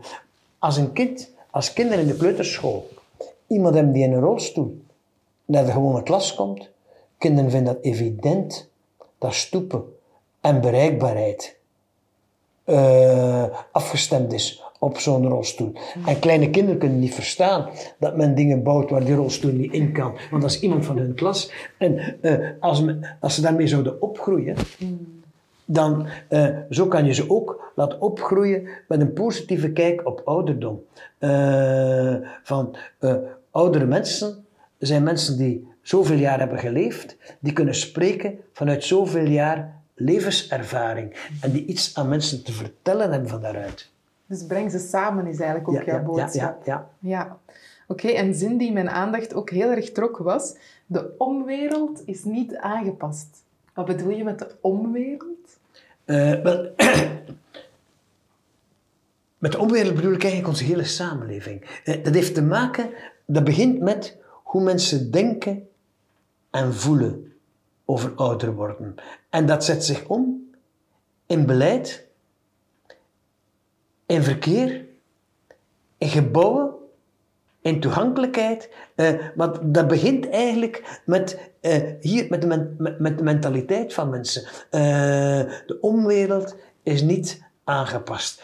Als 0.60 0.78
een 0.78 0.94
kind, 0.94 1.34
als 1.50 1.74
kinderen 1.74 2.02
in 2.02 2.08
de 2.08 2.18
kleuterschool, 2.18 2.90
iemand 3.48 3.76
hebben 3.76 3.94
die 3.94 4.04
in 4.04 4.14
een 4.14 4.20
rolstoel 4.20 4.82
naar 5.46 5.66
de 5.66 5.72
gewone 5.72 6.04
klas 6.04 6.36
komt, 6.36 6.70
kinderen 7.18 7.52
vinden 7.52 7.74
dat 7.74 7.84
evident 7.84 8.70
dat 9.18 9.34
stoepen 9.34 9.84
en 10.42 10.62
bereikbaarheid 10.62 11.55
uh, 12.66 13.44
afgestemd 13.72 14.34
is 14.34 14.64
op 14.80 14.98
zo'n 14.98 15.28
rolstoel. 15.28 15.74
En 16.06 16.20
kleine 16.20 16.50
kinderen 16.50 16.80
kunnen 16.80 17.00
niet 17.00 17.14
verstaan 17.14 17.70
dat 18.00 18.18
men 18.18 18.36
dingen 18.36 18.64
bouwt 18.64 18.90
waar 18.90 19.06
die 19.06 19.16
rolstoel 19.16 19.52
niet 19.52 19.74
in 19.74 19.92
kan. 19.92 20.18
Want 20.30 20.42
dat 20.42 20.52
is 20.52 20.60
iemand 20.60 20.86
van 20.86 20.98
hun 20.98 21.14
klas. 21.14 21.52
En 21.78 22.18
uh, 22.22 22.50
als, 22.60 22.84
als 23.20 23.36
ze 23.36 23.42
daarmee 23.42 23.68
zouden 23.68 24.02
opgroeien, 24.02 24.56
dan 25.66 26.08
uh, 26.30 26.48
zo 26.70 26.88
kan 26.88 27.06
je 27.06 27.14
ze 27.14 27.30
ook 27.30 27.72
laten 27.76 28.02
opgroeien 28.02 28.68
met 28.88 29.02
een 29.02 29.14
positieve 29.14 29.72
kijk 29.72 30.06
op 30.06 30.22
ouderdom. 30.26 30.84
van 32.44 32.76
oudere 33.52 33.86
mensen 33.86 34.46
zijn 34.78 35.04
mensen 35.04 35.38
die 35.38 35.68
zoveel 35.82 36.18
jaar 36.18 36.40
hebben 36.40 36.60
geleefd, 36.60 37.18
die 37.40 37.54
kunnen 37.54 37.76
spreken 37.76 38.40
vanuit 38.54 38.84
zoveel 38.84 39.28
jaar 39.28 39.82
levenservaring 39.96 41.16
en 41.42 41.52
die 41.52 41.66
iets 41.66 41.96
aan 41.96 42.10
mensen 42.10 42.44
te 42.44 42.52
vertellen 42.52 43.12
hebben 43.12 43.30
van 43.30 43.42
daaruit. 43.42 43.92
Dus 44.26 44.46
breng 44.46 44.72
ze 44.72 44.80
samen 44.80 45.28
is 45.28 45.40
eigenlijk 45.40 45.70
ook 45.70 45.76
ja, 45.76 45.84
jouw 45.84 46.04
boodschap. 46.04 46.66
Ja, 46.66 46.74
ja, 46.74 46.90
ja. 47.00 47.40
Oké, 47.88 48.06
okay, 48.06 48.16
en 48.16 48.36
zin 48.36 48.58
die 48.58 48.72
mijn 48.72 48.90
aandacht 48.90 49.34
ook 49.34 49.50
heel 49.50 49.70
erg 49.70 49.92
trok 49.92 50.18
was, 50.18 50.56
de 50.86 51.16
omwereld 51.18 52.02
is 52.06 52.24
niet 52.24 52.56
aangepast. 52.56 53.44
Wat 53.74 53.86
bedoel 53.86 54.10
je 54.10 54.24
met 54.24 54.40
de 54.40 54.56
omwereld? 54.62 55.60
Uh, 56.06 56.42
wel, 56.42 56.74
met 59.38 59.52
de 59.52 59.60
omwereld 59.60 59.96
bedoel 59.96 60.14
ik 60.14 60.24
eigenlijk 60.24 60.52
onze 60.52 60.64
hele 60.64 60.84
samenleving. 60.84 61.82
Uh, 61.86 62.04
dat 62.04 62.14
heeft 62.14 62.34
te 62.34 62.44
maken, 62.44 62.90
dat 63.26 63.44
begint 63.44 63.80
met 63.80 64.18
hoe 64.44 64.64
mensen 64.64 65.12
denken 65.12 65.68
en 66.50 66.74
voelen 66.74 67.35
over 67.86 68.14
ouder 68.16 68.54
worden. 68.54 68.96
En 69.30 69.46
dat 69.46 69.66
zet 69.66 69.86
zich 69.86 70.06
om 70.08 70.50
in 71.26 71.46
beleid, 71.46 72.08
in 74.06 74.24
verkeer, 74.24 74.86
in 75.98 76.08
gebouwen, 76.08 76.74
in 77.62 77.80
toegankelijkheid. 77.80 78.70
Uh, 78.96 79.10
want 79.36 79.60
dat 79.62 79.88
begint 79.88 80.30
eigenlijk 80.30 81.02
met, 81.06 81.40
uh, 81.62 81.78
hier, 82.00 82.26
met, 82.30 82.42
de 82.42 82.76
met, 83.00 83.18
de 83.18 83.24
mentaliteit 83.24 83.94
van 83.94 84.10
mensen. 84.10 84.44
Uh, 84.44 84.82
de 85.66 85.78
omwereld 85.82 86.56
is 86.84 87.02
niet 87.02 87.44
aangepast. 87.64 88.44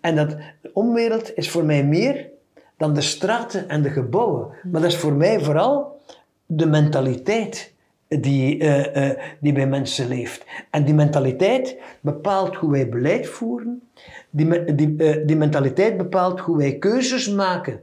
en 0.00 0.16
dat 0.16 0.36
de 0.60 0.70
omwereld 0.72 1.36
is 1.36 1.50
voor 1.50 1.64
mij 1.64 1.84
meer 1.84 2.28
dan 2.76 2.94
de 2.94 3.00
straten 3.00 3.68
en 3.68 3.82
de 3.82 3.90
gebouwen. 3.90 4.48
Maar 4.62 4.80
dat 4.80 4.90
is 4.90 4.96
voor 4.96 5.12
mij 5.12 5.40
vooral 5.40 6.00
de 6.46 6.66
mentaliteit 6.66 7.73
die, 8.20 8.58
uh, 8.58 8.96
uh, 8.96 9.10
die 9.40 9.52
bij 9.52 9.66
mensen 9.66 10.08
leeft. 10.08 10.44
En 10.70 10.84
die 10.84 10.94
mentaliteit 10.94 11.76
bepaalt 12.00 12.56
hoe 12.56 12.70
wij 12.70 12.88
beleid 12.88 13.26
voeren. 13.26 13.82
Die, 14.30 14.74
die, 14.74 14.94
uh, 14.96 15.26
die 15.26 15.36
mentaliteit 15.36 15.96
bepaalt 15.96 16.40
hoe 16.40 16.56
wij 16.56 16.78
keuzes 16.78 17.30
maken. 17.30 17.80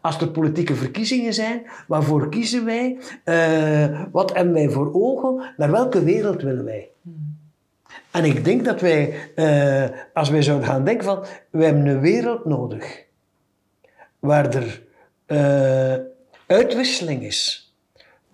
Als 0.00 0.20
er 0.20 0.30
politieke 0.30 0.74
verkiezingen 0.74 1.34
zijn, 1.34 1.62
waarvoor 1.86 2.28
kiezen 2.28 2.64
wij? 2.64 2.98
wat 4.12 4.34
hebben 4.34 4.54
wij 4.54 4.68
voor 4.68 4.90
ogen? 4.92 5.52
Naar 5.56 5.70
welke 5.70 6.04
wereld 6.04 6.42
willen 6.42 6.64
wij? 6.64 6.88
En 8.10 8.24
ik 8.24 8.44
denk 8.44 8.64
dat 8.64 8.80
wij, 8.80 9.14
als 10.14 10.30
wij 10.30 10.42
zouden 10.42 10.68
gaan 10.68 10.84
denken 10.84 11.04
van, 11.04 11.24
wij 11.50 11.66
hebben 11.66 11.86
een 11.86 12.00
wereld 12.00 12.44
nodig 12.44 13.04
waar 14.18 14.54
er 14.54 14.82
uitwisseling 16.46 17.22
is 17.22 17.63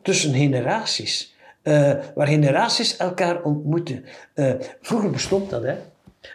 tussen 0.02 0.34
generaties. 0.34 1.34
Uh, 1.62 1.92
waar 2.14 2.26
generaties 2.26 2.96
elkaar 2.96 3.42
ontmoeten. 3.42 4.04
Uh, 4.34 4.52
vroeger 4.80 5.10
bestond 5.10 5.50
dat, 5.50 5.62
hè. 5.62 5.74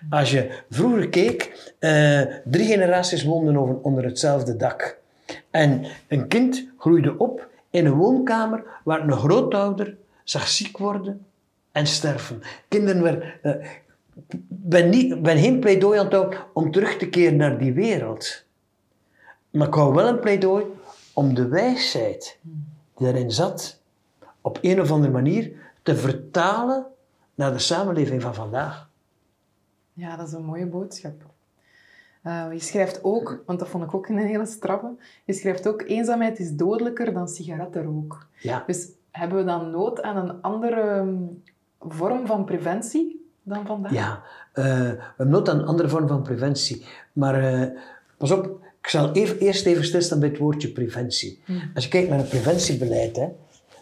Als 0.10 0.32
je 0.32 0.64
vroeger 0.70 1.10
keek, 1.10 1.72
uh, 1.80 2.22
drie 2.46 2.66
generaties 2.66 3.24
woonden 3.24 3.58
over, 3.58 3.76
onder 3.82 4.04
hetzelfde 4.04 4.56
dak. 4.56 4.98
En 5.52 5.86
een 6.08 6.28
kind 6.28 6.68
groeide 6.78 7.18
op 7.18 7.48
in 7.70 7.86
een 7.86 7.94
woonkamer 7.94 8.64
waar 8.84 9.02
een 9.02 9.14
grootouder 9.14 9.98
zag 10.24 10.48
ziek 10.48 10.78
worden 10.78 11.26
en 11.72 11.88
sterven. 11.88 12.42
Kinderen 12.68 13.02
werden... 13.02 13.24
Ik 14.30 14.40
ben, 14.48 15.22
ben 15.22 15.38
geen 15.38 15.60
pleidooi 15.60 16.00
aan 16.00 16.14
het 16.14 16.38
om 16.54 16.72
terug 16.72 16.98
te 16.98 17.10
keren 17.10 17.36
naar 17.36 17.58
die 17.58 17.74
wereld. 17.74 18.44
Maar 19.52 19.68
ik 19.68 19.74
hou 19.74 19.94
wel 19.94 20.08
een 20.08 20.20
pleidooi 20.20 20.66
om 21.14 21.34
de 21.34 21.48
wijsheid 21.48 22.38
die 22.96 23.06
daarin 23.08 23.32
zat, 23.32 23.82
op 24.42 24.58
een 24.62 24.82
of 24.82 24.92
andere 24.92 25.12
manier 25.12 25.52
te 25.84 25.96
vertalen 25.96 26.86
naar 27.36 27.52
de 27.52 27.60
samenleving 27.60 28.22
van 28.22 28.34
vandaag. 28.34 28.90
Ja, 29.94 30.16
dat 30.16 30.28
is 30.28 30.34
een 30.34 30.46
mooie 30.46 30.68
boodschap. 30.68 31.24
Uh, 32.24 32.46
je 32.52 32.60
schrijft 32.60 33.04
ook, 33.04 33.44
want 33.46 33.60
dat 33.60 33.68
vond 33.68 33.84
ik 33.84 33.94
ook 33.94 34.08
een 34.08 34.18
hele 34.18 34.46
straffe, 34.46 34.96
je 35.26 35.34
schrijft 35.34 35.68
ook 35.68 35.82
eenzaamheid 35.82 36.40
is 36.40 36.56
dodelijker 36.56 37.14
dan 37.14 37.28
sigarettenrook. 37.28 38.28
Ja. 38.40 38.64
Dus 38.68 38.88
hebben 39.12 39.38
we 39.38 39.44
dan 39.44 39.70
nood 39.70 40.02
aan 40.02 40.18
een 40.18 40.42
andere 40.42 40.98
um, 40.98 41.44
vorm 41.80 42.28
van 42.28 42.46
preventie 42.46 43.30
dan 43.44 43.66
vandaag? 43.66 43.92
Ja, 43.92 44.22
uh, 44.54 44.66
we 44.66 44.98
hebben 45.00 45.30
nood 45.30 45.50
aan 45.50 45.60
een 45.60 45.66
andere 45.66 45.90
vorm 45.90 46.08
van 46.08 46.24
preventie. 46.24 46.86
Maar 47.14 47.54
uh, 47.54 47.70
pas 48.18 48.32
op, 48.32 48.46
ik 48.82 48.90
zal 48.90 49.12
even, 49.12 49.40
eerst 49.40 49.66
even 49.66 49.86
stilstaan 49.86 50.20
bij 50.20 50.30
het 50.30 50.38
woordje 50.38 50.72
preventie. 50.72 51.42
Als 51.76 51.84
je 51.84 51.90
kijkt 51.90 52.10
naar 52.10 52.18
het 52.18 52.30
preventiebeleid, 52.30 53.16
hè, 53.16 53.28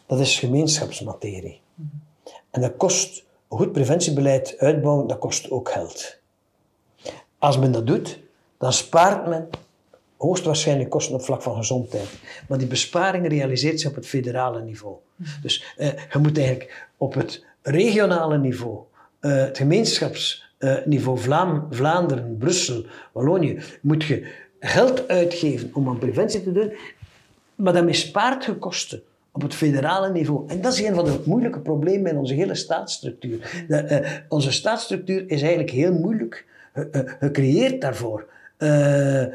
dat 0.05 0.19
is 0.19 0.39
gemeenschapsmaterie. 0.39 1.61
En 2.49 2.61
dat 2.61 2.77
kost, 2.77 3.23
goed 3.47 3.71
preventiebeleid 3.71 4.55
uitbouwen, 4.57 5.07
dat 5.07 5.19
kost 5.19 5.51
ook 5.51 5.71
geld. 5.71 6.17
Als 7.37 7.57
men 7.59 7.71
dat 7.71 7.87
doet, 7.87 8.19
dan 8.57 8.73
spaart 8.73 9.27
men 9.27 9.49
hoogstwaarschijnlijk 10.17 10.89
kosten 10.89 11.15
op 11.15 11.21
vlak 11.21 11.41
van 11.41 11.55
gezondheid. 11.55 12.07
Maar 12.47 12.57
die 12.57 12.67
besparing 12.67 13.27
realiseert 13.27 13.79
zich 13.79 13.89
op 13.89 13.95
het 13.95 14.07
federale 14.07 14.61
niveau. 14.61 14.95
Dus 15.41 15.73
eh, 15.77 15.87
je 15.87 16.17
moet 16.19 16.37
eigenlijk 16.37 16.87
op 16.97 17.13
het 17.13 17.45
regionale 17.61 18.37
niveau, 18.37 18.79
eh, 19.19 19.35
het 19.35 19.57
gemeenschapsniveau, 20.63 21.17
Vlaam, 21.17 21.67
Vlaanderen, 21.69 22.37
Brussel, 22.37 22.85
Wallonië, 23.11 23.59
moet 23.81 24.03
je 24.03 24.27
geld 24.59 25.07
uitgeven 25.07 25.69
om 25.73 25.87
aan 25.87 25.97
preventie 25.97 26.43
te 26.43 26.51
doen, 26.51 26.73
maar 27.55 27.73
dat 27.73 27.85
bespaart 27.85 28.45
je 28.45 28.55
kosten 28.55 29.01
op 29.31 29.41
het 29.41 29.53
federale 29.53 30.11
niveau. 30.11 30.49
En 30.49 30.61
dat 30.61 30.73
is 30.73 30.81
een 30.81 30.95
van 30.95 31.05
de 31.05 31.21
moeilijke 31.25 31.59
problemen 31.59 32.11
in 32.11 32.17
onze 32.17 32.33
hele 32.33 32.55
staatsstructuur. 32.55 33.65
De, 33.67 34.01
uh, 34.01 34.09
onze 34.29 34.51
staatsstructuur 34.51 35.29
is 35.29 35.41
eigenlijk 35.41 35.71
heel 35.71 35.93
moeilijk 35.93 36.45
gecreëerd 37.19 37.81
daarvoor. 37.81 38.25
Uh, 38.57 39.25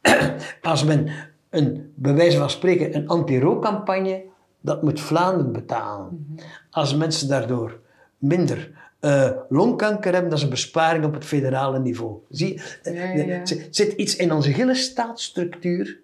als 0.62 0.84
men 0.84 1.08
een, 1.50 1.92
bij 1.94 2.14
wijze 2.14 2.38
van 2.38 2.50
spreken, 2.50 2.94
een 2.94 3.08
anti-rookcampagne, 3.08 4.22
dat 4.60 4.82
moet 4.82 5.00
Vlaanderen 5.00 5.52
betalen. 5.52 6.36
Als 6.70 6.96
mensen 6.96 7.28
daardoor 7.28 7.80
minder 8.18 8.70
uh, 9.00 9.30
longkanker 9.48 10.12
hebben, 10.12 10.30
dat 10.30 10.38
is 10.38 10.44
een 10.44 10.50
besparing 10.50 11.04
op 11.04 11.14
het 11.14 11.24
federale 11.24 11.78
niveau. 11.78 12.18
Zie, 12.30 12.60
ja, 12.82 12.92
ja, 12.92 13.24
ja. 13.24 13.40
er 13.40 13.66
zit 13.70 13.92
iets 13.92 14.16
in 14.16 14.32
onze 14.32 14.50
hele 14.50 14.74
staatsstructuur 14.74 16.00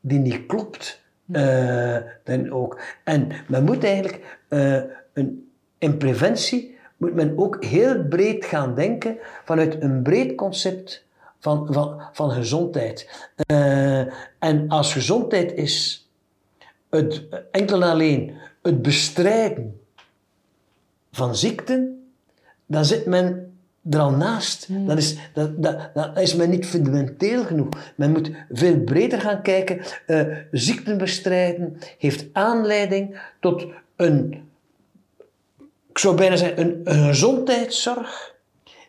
die 0.00 0.18
niet 0.18 0.46
klopt. 0.46 1.04
Uh, 1.32 1.96
dan 2.24 2.50
ook. 2.50 2.80
En 3.04 3.32
men 3.48 3.64
moet 3.64 3.84
eigenlijk 3.84 4.38
uh, 4.48 4.82
een, 5.12 5.50
in 5.78 5.96
preventie 5.96 6.78
moet 6.96 7.14
men 7.14 7.38
ook 7.38 7.64
heel 7.64 8.04
breed 8.04 8.44
gaan 8.44 8.74
denken 8.74 9.18
vanuit 9.44 9.82
een 9.82 10.02
breed 10.02 10.34
concept 10.34 11.04
van, 11.38 11.66
van, 11.70 12.02
van 12.12 12.30
gezondheid. 12.30 13.28
En 14.38 14.68
als 14.68 14.92
gezondheid 14.92 15.52
is 15.54 16.08
het, 16.90 17.24
enkel 17.50 17.82
en 17.82 17.90
alleen 17.90 18.34
het 18.62 18.82
bestrijden 18.82 19.80
van 21.16 21.36
ziekten, 21.36 22.10
dan 22.66 22.84
zit 22.84 23.06
men 23.06 23.56
er 23.90 23.98
al 23.98 24.10
naast. 24.10 24.66
Hmm. 24.66 24.86
Dan, 24.86 24.96
is, 24.96 25.16
dat, 25.34 25.62
dat, 25.62 25.90
dat, 25.94 26.18
is 26.18 26.34
men 26.34 26.50
niet 26.50 26.66
fundamenteel 26.66 27.44
genoeg. 27.44 27.68
Men 27.94 28.12
moet 28.12 28.30
veel 28.50 28.80
breder 28.80 29.20
gaan 29.20 29.42
kijken. 29.42 29.80
Uh, 30.06 30.36
ziekten 30.50 30.98
bestrijden 30.98 31.78
heeft 31.98 32.26
aanleiding 32.32 33.20
tot 33.40 33.66
een, 33.96 34.48
ik 35.88 35.98
zou 35.98 36.16
bijna 36.16 36.36
zeggen, 36.36 36.60
een, 36.60 36.80
een 36.84 37.06
gezondheidszorg 37.06 38.34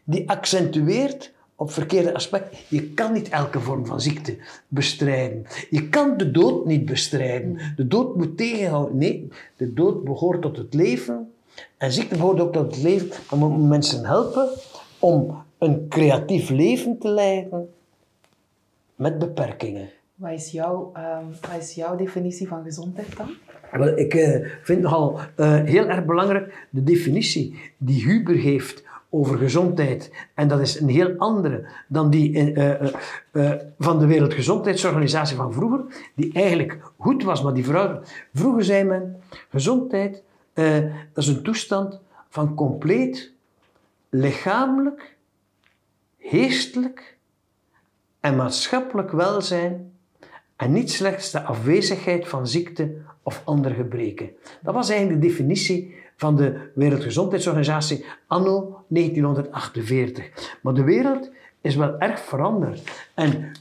die 0.03 0.29
accentueert 0.29 1.31
op 1.55 1.71
verkeerde 1.71 2.13
aspecten. 2.13 2.57
Je 2.67 2.89
kan 2.89 3.13
niet 3.13 3.29
elke 3.29 3.59
vorm 3.59 3.85
van 3.85 4.01
ziekte 4.01 4.37
bestrijden. 4.67 5.45
Je 5.69 5.89
kan 5.89 6.17
de 6.17 6.31
dood 6.31 6.65
niet 6.65 6.85
bestrijden. 6.85 7.59
De 7.75 7.87
dood 7.87 8.15
moet 8.15 8.37
tegenhouden. 8.37 8.97
Nee, 8.97 9.27
de 9.57 9.73
dood 9.73 10.03
behoort 10.03 10.41
tot 10.41 10.57
het 10.57 10.73
leven. 10.73 11.31
En 11.77 11.91
ziekte 11.91 12.17
behoort 12.17 12.39
ook 12.39 12.53
tot 12.53 12.75
het 12.75 12.83
leven. 12.83 13.09
Dan 13.29 13.39
moet 13.39 13.69
mensen 13.69 14.05
helpen 14.05 14.49
om 14.99 15.43
een 15.57 15.85
creatief 15.89 16.49
leven 16.49 16.97
te 16.99 17.09
leiden 17.09 17.69
met 18.95 19.19
beperkingen. 19.19 19.89
Wat 20.15 20.31
is, 20.31 20.51
jouw, 20.51 20.91
uh, 20.97 21.17
wat 21.41 21.61
is 21.61 21.73
jouw 21.73 21.95
definitie 21.95 22.47
van 22.47 22.63
gezondheid 22.63 23.17
dan? 23.17 23.29
Wel, 23.71 23.97
ik 23.97 24.13
uh, 24.13 24.47
vind 24.61 24.81
nogal 24.81 25.19
uh, 25.37 25.63
heel 25.63 25.85
erg 25.85 26.05
belangrijk 26.05 26.67
de 26.69 26.83
definitie 26.83 27.59
die 27.77 28.03
Huber 28.03 28.35
heeft 28.35 28.83
over 29.09 29.37
gezondheid. 29.37 30.11
En 30.33 30.47
dat 30.47 30.59
is 30.59 30.79
een 30.79 30.89
heel 30.89 31.13
andere 31.17 31.67
dan 31.87 32.09
die 32.09 32.53
uh, 32.53 32.73
van 33.77 33.99
de 33.99 34.05
Wereldgezondheidsorganisatie 34.05 35.35
van 35.35 35.53
vroeger, 35.53 35.85
die 36.15 36.33
eigenlijk 36.33 36.91
goed 36.97 37.23
was, 37.23 37.41
maar 37.41 37.53
die 37.53 37.65
vrouw... 37.65 37.99
Vroeger 38.33 38.63
zei 38.63 38.83
men, 38.83 39.15
gezondheid, 39.49 40.23
dat 41.13 41.23
is 41.23 41.27
een 41.27 41.43
toestand 41.43 41.99
van 42.29 42.55
compleet 42.55 43.31
lichamelijk, 44.09 45.15
geestelijk 46.19 47.17
en 48.19 48.35
maatschappelijk 48.35 49.11
welzijn 49.11 49.91
en 50.55 50.71
niet 50.71 50.91
slechts 50.91 51.31
de 51.31 51.41
afwezigheid 51.41 52.27
van 52.27 52.47
ziekte 52.47 52.97
of 53.23 53.41
andere 53.45 53.73
gebreken. 53.73 54.29
Dat 54.61 54.73
was 54.73 54.89
eigenlijk 54.89 55.21
de 55.21 55.27
definitie 55.27 55.95
van 56.15 56.35
de 56.35 56.71
Wereldgezondheidsorganisatie 56.75 58.05
anno 58.27 58.83
1948. 58.87 60.57
Maar 60.61 60.73
de 60.73 60.83
wereld 60.83 61.29
is 61.61 61.75
wel 61.75 61.99
erg 61.99 62.19
veranderd. 62.19 63.07
En 63.13 63.51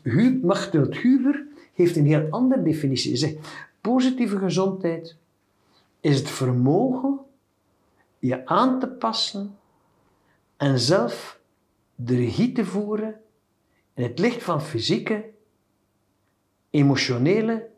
Machteld 0.43 0.97
Huber 0.97 1.45
heeft 1.75 1.97
een 1.97 2.07
heel 2.07 2.27
andere 2.31 2.63
definitie. 2.63 3.11
Hij 3.11 3.19
zegt, 3.19 3.37
positieve 3.81 4.39
gezondheid 4.39 5.17
is 6.07 6.19
het 6.19 6.31
vermogen 6.31 7.19
je 8.19 8.47
aan 8.47 8.81
te 8.81 8.89
passen 8.89 9.59
en 10.57 10.79
zelf 10.79 11.41
de 11.95 12.17
regie 12.17 12.53
te 12.53 12.65
voeren 12.65 13.21
in 13.95 14.03
het 14.03 14.19
licht 14.19 14.43
van 14.43 14.63
fysieke, 14.63 15.25
emotionele 16.71 17.69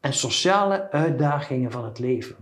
en 0.00 0.12
sociale 0.12 0.90
uitdagingen 0.90 1.70
van 1.70 1.84
het 1.84 1.98
leven. 1.98 2.36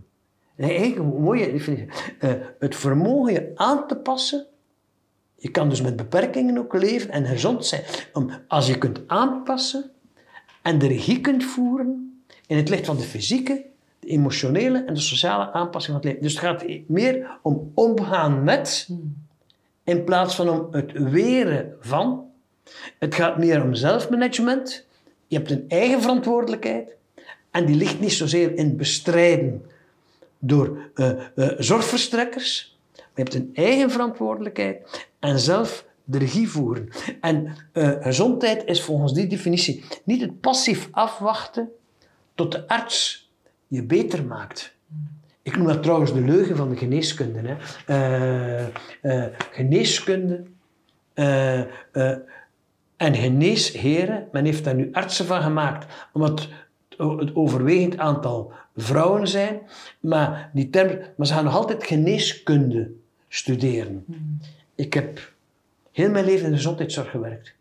Een 0.56 1.06
mooie. 1.06 1.52
Uh, 1.52 2.32
het 2.58 2.76
vermogen 2.76 3.32
je 3.32 3.52
aan 3.54 3.87
te 3.87 3.96
passen. 3.96 4.46
Je 5.35 5.50
kan 5.50 5.68
dus 5.68 5.80
met 5.80 5.96
beperkingen 5.96 6.58
ook 6.58 6.74
leven 6.74 7.11
en 7.11 7.26
gezond 7.26 7.66
zijn. 7.66 7.85
Als 8.48 8.66
je 8.66 8.78
kunt 8.78 9.08
aanpassen 9.08 9.90
en 10.62 10.78
de 10.78 10.87
regie 10.87 11.20
kunt 11.20 11.44
voeren 11.44 12.22
in 12.46 12.56
het 12.56 12.68
licht 12.68 12.87
van 12.87 12.96
de 12.96 13.02
fysieke, 13.02 13.70
emotionele 14.05 14.85
en 14.85 14.95
de 14.95 15.01
sociale 15.01 15.53
aanpassing 15.53 15.95
van 15.95 15.95
het 15.95 16.05
leven. 16.05 16.23
Dus 16.23 16.33
het 16.33 16.43
gaat 16.43 16.88
meer 16.88 17.38
om 17.43 17.73
omgaan 17.75 18.45
met, 18.45 18.88
in 19.85 20.05
plaats 20.05 20.35
van 20.35 20.49
om 20.49 20.69
het 20.71 20.93
weren 20.93 21.77
van. 21.81 22.31
Het 22.99 23.15
gaat 23.15 23.38
meer 23.38 23.62
om 23.62 23.75
zelfmanagement. 23.75 24.87
Je 25.27 25.37
hebt 25.37 25.51
een 25.51 25.65
eigen 25.69 26.01
verantwoordelijkheid. 26.01 26.97
En 27.51 27.67
die 27.67 27.77
ligt 27.77 28.01
niet 28.01 28.12
zozeer 28.12 28.57
in 28.57 28.77
bestrijden 28.77 29.67
door 30.38 30.91
uh, 30.95 31.11
uh, 31.35 31.51
zorgverstrekkers. 31.59 32.79
Je 32.95 33.23
hebt 33.23 33.35
een 33.35 33.51
eigen 33.55 33.91
verantwoordelijkheid 33.91 35.07
en 35.19 35.38
zelf 35.38 35.85
de 36.05 36.19
regie 36.19 36.49
voeren. 36.49 36.88
En 37.21 37.57
uh, 37.73 37.91
gezondheid 38.01 38.65
is 38.65 38.83
volgens 38.83 39.15
die 39.15 39.27
definitie 39.27 39.85
niet 40.05 40.21
het 40.21 40.41
passief 40.41 40.88
afwachten 40.91 41.71
tot 42.35 42.53
de 42.53 42.69
arts 42.69 43.21
je 43.72 43.82
beter 43.82 44.24
maakt. 44.24 44.74
Ik 45.42 45.56
noem 45.56 45.66
dat 45.66 45.82
trouwens 45.82 46.12
de 46.12 46.20
leugen 46.20 46.56
van 46.56 46.68
de 46.68 46.76
geneeskunde. 46.76 47.56
Hè. 47.80 48.68
geneeskunde 49.50 50.44
en 52.96 53.14
geneesheren, 53.14 54.28
men 54.32 54.44
heeft 54.44 54.64
daar 54.64 54.74
nu 54.74 54.88
artsen 54.92 55.26
van 55.26 55.42
gemaakt, 55.42 56.08
omdat 56.12 56.48
het 56.96 57.35
overwegend 57.35 57.98
aantal 57.98 58.52
vrouwen 58.76 59.28
zijn, 59.28 59.61
maar, 60.00 60.50
die 60.52 60.70
term, 60.70 60.98
maar 61.16 61.26
ze 61.26 61.32
gaan 61.32 61.44
nog 61.44 61.54
altijd 61.54 61.85
geneeskunde 61.85 62.90
studeren. 63.28 64.04
Ik 64.74 64.94
heb 64.94 65.32
heel 65.92 66.11
mijn 66.11 66.24
leven 66.24 66.44
in 66.44 66.50
de 66.50 66.56
gezondheidszorg 66.56 67.11
gewerkt. 67.11 67.54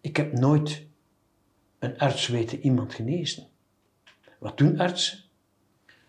Ik 0.00 0.16
heb 0.16 0.32
nooit 0.32 0.82
een 1.78 1.98
arts 1.98 2.26
weten 2.26 2.60
iemand 2.60 2.94
genezen. 2.94 3.46
Wat 4.38 4.58
doen 4.58 4.78
artsen? 4.78 5.26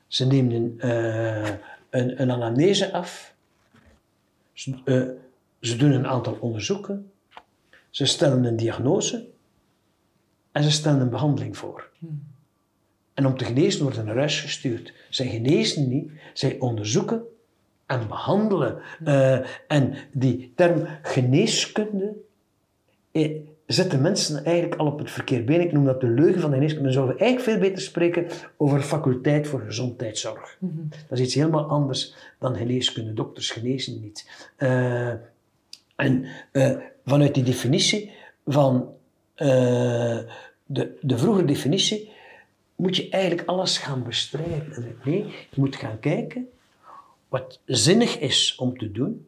Ze 0.09 0.25
nemen 0.25 0.73
uh, 0.77 1.49
een, 1.89 2.21
een 2.21 2.31
anamnese 2.31 2.91
af. 2.91 3.33
Ze, 4.53 4.75
uh, 4.85 5.09
ze 5.61 5.75
doen 5.75 5.91
een 5.91 6.07
aantal 6.07 6.37
onderzoeken. 6.39 7.11
Ze 7.89 8.05
stellen 8.05 8.43
een 8.43 8.55
diagnose. 8.55 9.27
En 10.51 10.63
ze 10.63 10.71
stellen 10.71 11.01
een 11.01 11.09
behandeling 11.09 11.57
voor. 11.57 11.89
Hmm. 11.99 12.23
En 13.13 13.25
om 13.25 13.37
te 13.37 13.45
genezen 13.45 13.83
wordt 13.83 14.03
naar 14.03 14.17
huis 14.17 14.41
gestuurd. 14.41 14.93
Zij 15.09 15.27
genezen 15.27 15.89
niet, 15.89 16.11
zij 16.33 16.59
onderzoeken 16.59 17.23
en 17.85 18.07
behandelen. 18.07 18.81
Uh, 19.05 19.39
en 19.67 19.93
die 20.11 20.53
term 20.55 20.87
geneeskunde 21.01 22.13
eh, 23.69 23.75
zet 23.75 23.91
de 23.91 23.97
mensen 23.97 24.45
eigenlijk 24.45 24.75
al 24.75 24.85
op 24.85 24.99
het 24.99 25.11
verkeerde 25.11 25.43
been. 25.43 25.61
Ik 25.61 25.71
noem 25.71 25.85
dat 25.85 26.01
de 26.01 26.07
leugen 26.07 26.41
van 26.41 26.49
de 26.49 26.55
geneeskunde. 26.55 26.85
Dan 26.85 26.93
zouden 26.93 27.15
we 27.15 27.21
eigenlijk 27.21 27.51
veel 27.51 27.69
beter 27.69 27.83
spreken 27.83 28.27
over 28.57 28.81
faculteit 28.81 29.47
voor 29.47 29.61
gezondheidszorg. 29.61 30.57
Mm 30.59 30.69
-hmm. 30.75 30.89
Dat 31.07 31.17
is 31.19 31.25
iets 31.25 31.35
helemaal 31.35 31.69
anders 31.69 32.15
dan 32.39 32.55
geneeskunde. 32.55 33.13
Dokters 33.13 33.51
genezen 33.51 34.01
niet. 34.01 34.29
Uh, 34.57 35.07
en 35.95 36.25
uh, 36.51 36.77
vanuit 37.05 37.33
die 37.33 37.43
definitie 37.43 38.11
van 38.45 38.89
de, 39.35 40.97
de 41.01 41.17
vroege 41.17 41.45
definitie, 41.45 42.11
moet 42.75 42.95
je 42.95 43.09
eigenlijk 43.09 43.47
alles 43.47 43.77
gaan 43.77 44.03
bestrijden. 44.03 44.97
Nee, 45.03 45.25
je 45.25 45.61
moet 45.61 45.75
gaan 45.75 45.99
kijken 45.99 46.49
wat 47.29 47.59
zinnig 47.65 48.19
is 48.19 48.55
om 48.55 48.77
te 48.77 48.91
doen, 48.91 49.27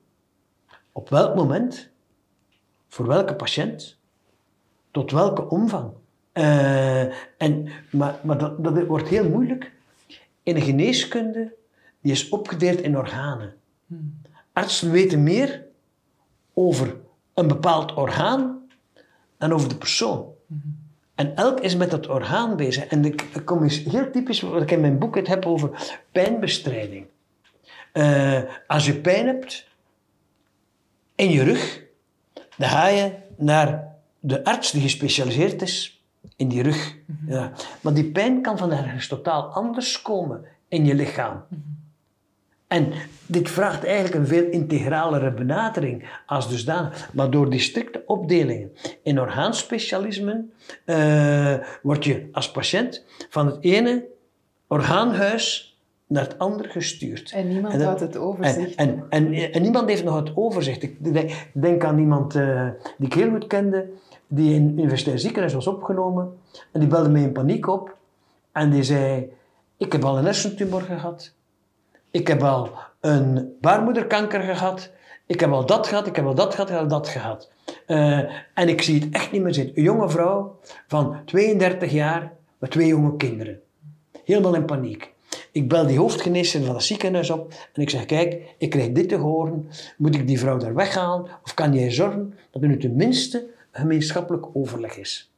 op 0.91 1.09
welk 1.09 1.35
moment, 1.35 1.89
voor 2.87 3.07
welke 3.07 3.35
patiënt, 3.35 3.97
tot 4.91 5.11
welke 5.11 5.49
omvang. 5.49 5.91
Uh, 6.33 7.01
en, 7.37 7.67
maar 7.91 8.19
maar 8.23 8.37
dat, 8.37 8.63
dat 8.63 8.85
wordt 8.85 9.07
heel 9.07 9.29
moeilijk 9.29 9.71
in 10.43 10.55
een 10.55 10.61
geneeskunde 10.61 11.53
die 12.01 12.11
is 12.11 12.29
opgedeeld 12.29 12.81
in 12.81 12.97
organen. 12.97 13.53
Hmm. 13.87 14.21
Artsen 14.53 14.91
weten 14.91 15.23
meer 15.23 15.65
over 16.53 16.95
een 17.33 17.47
bepaald 17.47 17.93
orgaan 17.93 18.61
dan 19.37 19.53
over 19.53 19.69
de 19.69 19.77
persoon. 19.77 20.25
Hmm. 20.47 20.79
En 21.15 21.35
elk 21.35 21.59
is 21.59 21.75
met 21.75 21.91
dat 21.91 22.07
orgaan 22.07 22.55
bezig. 22.55 22.85
En 22.85 23.05
ik, 23.05 23.41
kom 23.45 23.63
eens 23.63 23.83
heel 23.83 24.11
typisch 24.11 24.41
wat 24.41 24.61
ik 24.61 24.71
in 24.71 24.81
mijn 24.81 24.97
boek 24.97 25.15
het 25.15 25.27
heb 25.27 25.45
over 25.45 25.93
pijnbestrijding. 26.11 27.05
Uh, 27.93 28.41
als 28.67 28.85
je 28.85 28.95
pijn 28.95 29.27
hebt 29.27 29.67
in 31.15 31.29
je 31.29 31.43
rug, 31.43 31.83
dan 32.57 32.69
ga 32.69 32.87
je 32.87 33.13
naar 33.37 33.90
de 34.21 34.43
arts 34.43 34.71
die 34.71 34.81
gespecialiseerd 34.81 35.61
is 35.61 36.03
in 36.35 36.47
die 36.47 36.63
rug. 36.63 36.95
Ja. 37.27 37.51
Maar 37.81 37.93
die 37.93 38.11
pijn 38.11 38.41
kan 38.41 38.57
van 38.57 38.71
ergens 38.71 39.07
totaal 39.07 39.43
anders 39.43 40.01
komen 40.01 40.45
in 40.67 40.85
je 40.85 40.95
lichaam. 40.95 41.43
Mhm. 41.47 41.59
En 42.67 42.93
dit 43.25 43.49
vraagt 43.49 43.85
eigenlijk 43.85 44.15
een 44.15 44.27
veel 44.27 44.49
integralere 44.49 45.33
benadering 45.33 46.09
als 46.25 46.49
dusdanig. 46.49 47.09
Maar 47.13 47.29
door 47.29 47.49
die 47.49 47.59
strikte 47.59 48.03
opdelingen 48.05 48.71
in 49.03 49.19
orgaanspecialismen 49.19 50.51
uh, 50.85 51.55
word 51.81 52.05
je 52.05 52.29
als 52.31 52.51
patiënt 52.51 53.05
van 53.29 53.45
het 53.45 53.57
ene 53.61 54.05
orgaanhuis 54.67 55.77
naar 56.07 56.23
het 56.23 56.39
andere 56.39 56.69
gestuurd. 56.69 57.31
En 57.31 57.47
niemand 57.47 57.83
had 57.83 57.99
het 57.99 58.17
overzicht. 58.17 58.75
En, 58.75 59.05
en, 59.09 59.33
en, 59.33 59.61
niemand 59.61 59.89
heeft 59.89 60.03
nog 60.03 60.15
het 60.15 60.31
overzicht. 60.35 60.83
Ik 60.83 60.95
denk 61.53 61.83
aan 61.83 61.99
iemand 61.99 62.35
uh, 62.35 62.69
die 62.97 63.07
ik 63.07 63.13
heel 63.13 63.29
goed 63.29 63.47
kende, 63.47 63.89
die 64.33 64.53
in 64.53 64.79
universitair 64.79 65.19
ziekenhuis 65.19 65.53
was 65.53 65.67
opgenomen. 65.67 66.37
En 66.71 66.79
die 66.79 66.89
belde 66.89 67.09
mij 67.09 67.21
in 67.21 67.31
paniek 67.31 67.67
op. 67.67 67.95
En 68.51 68.69
die 68.69 68.83
zei, 68.83 69.31
ik 69.77 69.91
heb 69.91 70.05
al 70.05 70.17
een 70.17 70.25
hersentumor 70.25 70.81
gehad. 70.81 71.33
Ik 72.11 72.27
heb 72.27 72.43
al 72.43 72.69
een 72.99 73.57
baarmoederkanker 73.61 74.41
gehad. 74.41 74.91
Ik 75.25 75.39
heb 75.39 75.51
al 75.51 75.65
dat 75.65 75.87
gehad, 75.87 76.07
ik 76.07 76.15
heb 76.15 76.25
al 76.25 76.35
dat 76.35 76.53
gehad, 76.53 76.69
ik 76.69 76.75
heb 76.75 76.83
al 76.83 76.89
dat 76.89 77.07
gehad. 77.07 77.51
Uh, 77.87 78.17
en 78.53 78.69
ik 78.69 78.81
zie 78.81 78.99
het 78.99 79.13
echt 79.13 79.31
niet 79.31 79.41
meer 79.41 79.53
zitten. 79.53 79.77
Een 79.77 79.83
jonge 79.83 80.09
vrouw 80.09 80.59
van 80.87 81.15
32 81.25 81.91
jaar 81.91 82.33
met 82.57 82.71
twee 82.71 82.87
jonge 82.87 83.15
kinderen. 83.15 83.59
Helemaal 84.25 84.55
in 84.55 84.65
paniek. 84.65 85.13
Ik 85.51 85.69
bel 85.69 85.87
die 85.87 85.97
hoofdgeneesheer 85.97 86.63
van 86.63 86.75
het 86.75 86.83
ziekenhuis 86.83 87.29
op 87.29 87.53
en 87.73 87.81
ik 87.81 87.89
zeg, 87.89 88.05
kijk, 88.05 88.55
ik 88.57 88.69
krijg 88.69 88.91
dit 88.91 89.09
te 89.09 89.15
horen. 89.15 89.69
Moet 89.97 90.15
ik 90.15 90.27
die 90.27 90.39
vrouw 90.39 90.57
daar 90.57 90.73
weghalen? 90.73 91.27
Of 91.43 91.53
kan 91.53 91.73
jij 91.73 91.91
zorgen 91.91 92.33
dat 92.51 92.61
er 92.61 92.67
nu 92.67 92.77
tenminste 92.77 93.47
gemeenschappelijk 93.71 94.45
overleg 94.53 94.97
is? 94.97 95.31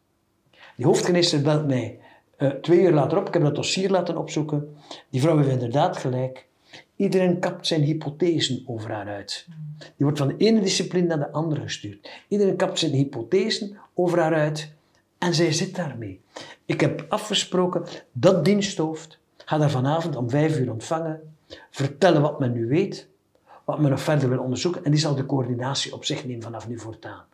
Die 0.76 0.86
hoofdgeneesheer 0.86 1.42
belt 1.42 1.68
mij 1.68 2.00
uh, 2.38 2.50
twee 2.50 2.82
uur 2.82 2.92
later 2.92 3.18
op. 3.18 3.28
Ik 3.28 3.34
heb 3.34 3.44
dat 3.44 3.56
dossier 3.56 3.90
laten 3.90 4.18
opzoeken. 4.18 4.76
Die 5.10 5.22
vrouw 5.22 5.38
heeft 5.38 5.50
inderdaad 5.50 5.98
gelijk. 5.98 6.48
Iedereen 6.96 7.40
kapt 7.40 7.68
zijn 7.68 7.82
hypothesen 7.82 8.64
over 8.66 8.92
haar 8.92 9.08
uit. 9.08 9.46
Die 9.78 9.94
wordt 9.98 10.18
van 10.18 10.28
de 10.28 10.38
ene 10.38 10.62
discipline 10.62 11.08
naar 11.08 11.20
de 11.20 11.32
andere 11.32 11.62
gestuurd. 11.62 12.10
Iedereen 12.28 12.56
kapt 12.56 12.80
zijn 12.80 12.92
hypothesen 12.92 13.78
over 13.94 14.20
haar 14.20 14.34
uit 14.34 14.72
en 15.18 15.34
zij 15.34 15.52
zit 15.52 15.76
daarmee. 15.76 16.22
Ik 16.66 16.82
heb 16.82 17.06
afgesproken 17.10 17.86
dat 18.12 18.46
diensthoofd 18.46 19.20
gaat 19.46 19.60
haar 19.60 19.72
vanavond 19.72 20.16
om 20.16 20.30
vijf 20.30 20.58
uur 20.60 20.72
ontvangen, 20.72 21.36
vertellen 21.72 22.22
wat 22.22 22.40
men 22.40 22.52
nu 22.52 22.68
weet, 22.68 23.08
wat 23.64 23.80
men 23.80 23.90
nog 23.90 24.02
verder 24.02 24.30
wil 24.30 24.40
onderzoeken 24.40 24.84
en 24.84 24.92
die 24.92 25.00
zal 25.00 25.16
de 25.16 25.26
coördinatie 25.26 25.94
op 25.94 26.06
zich 26.06 26.26
nemen 26.26 26.44
vanaf 26.44 26.68
nu 26.68 26.80
voortaan. 26.80 27.26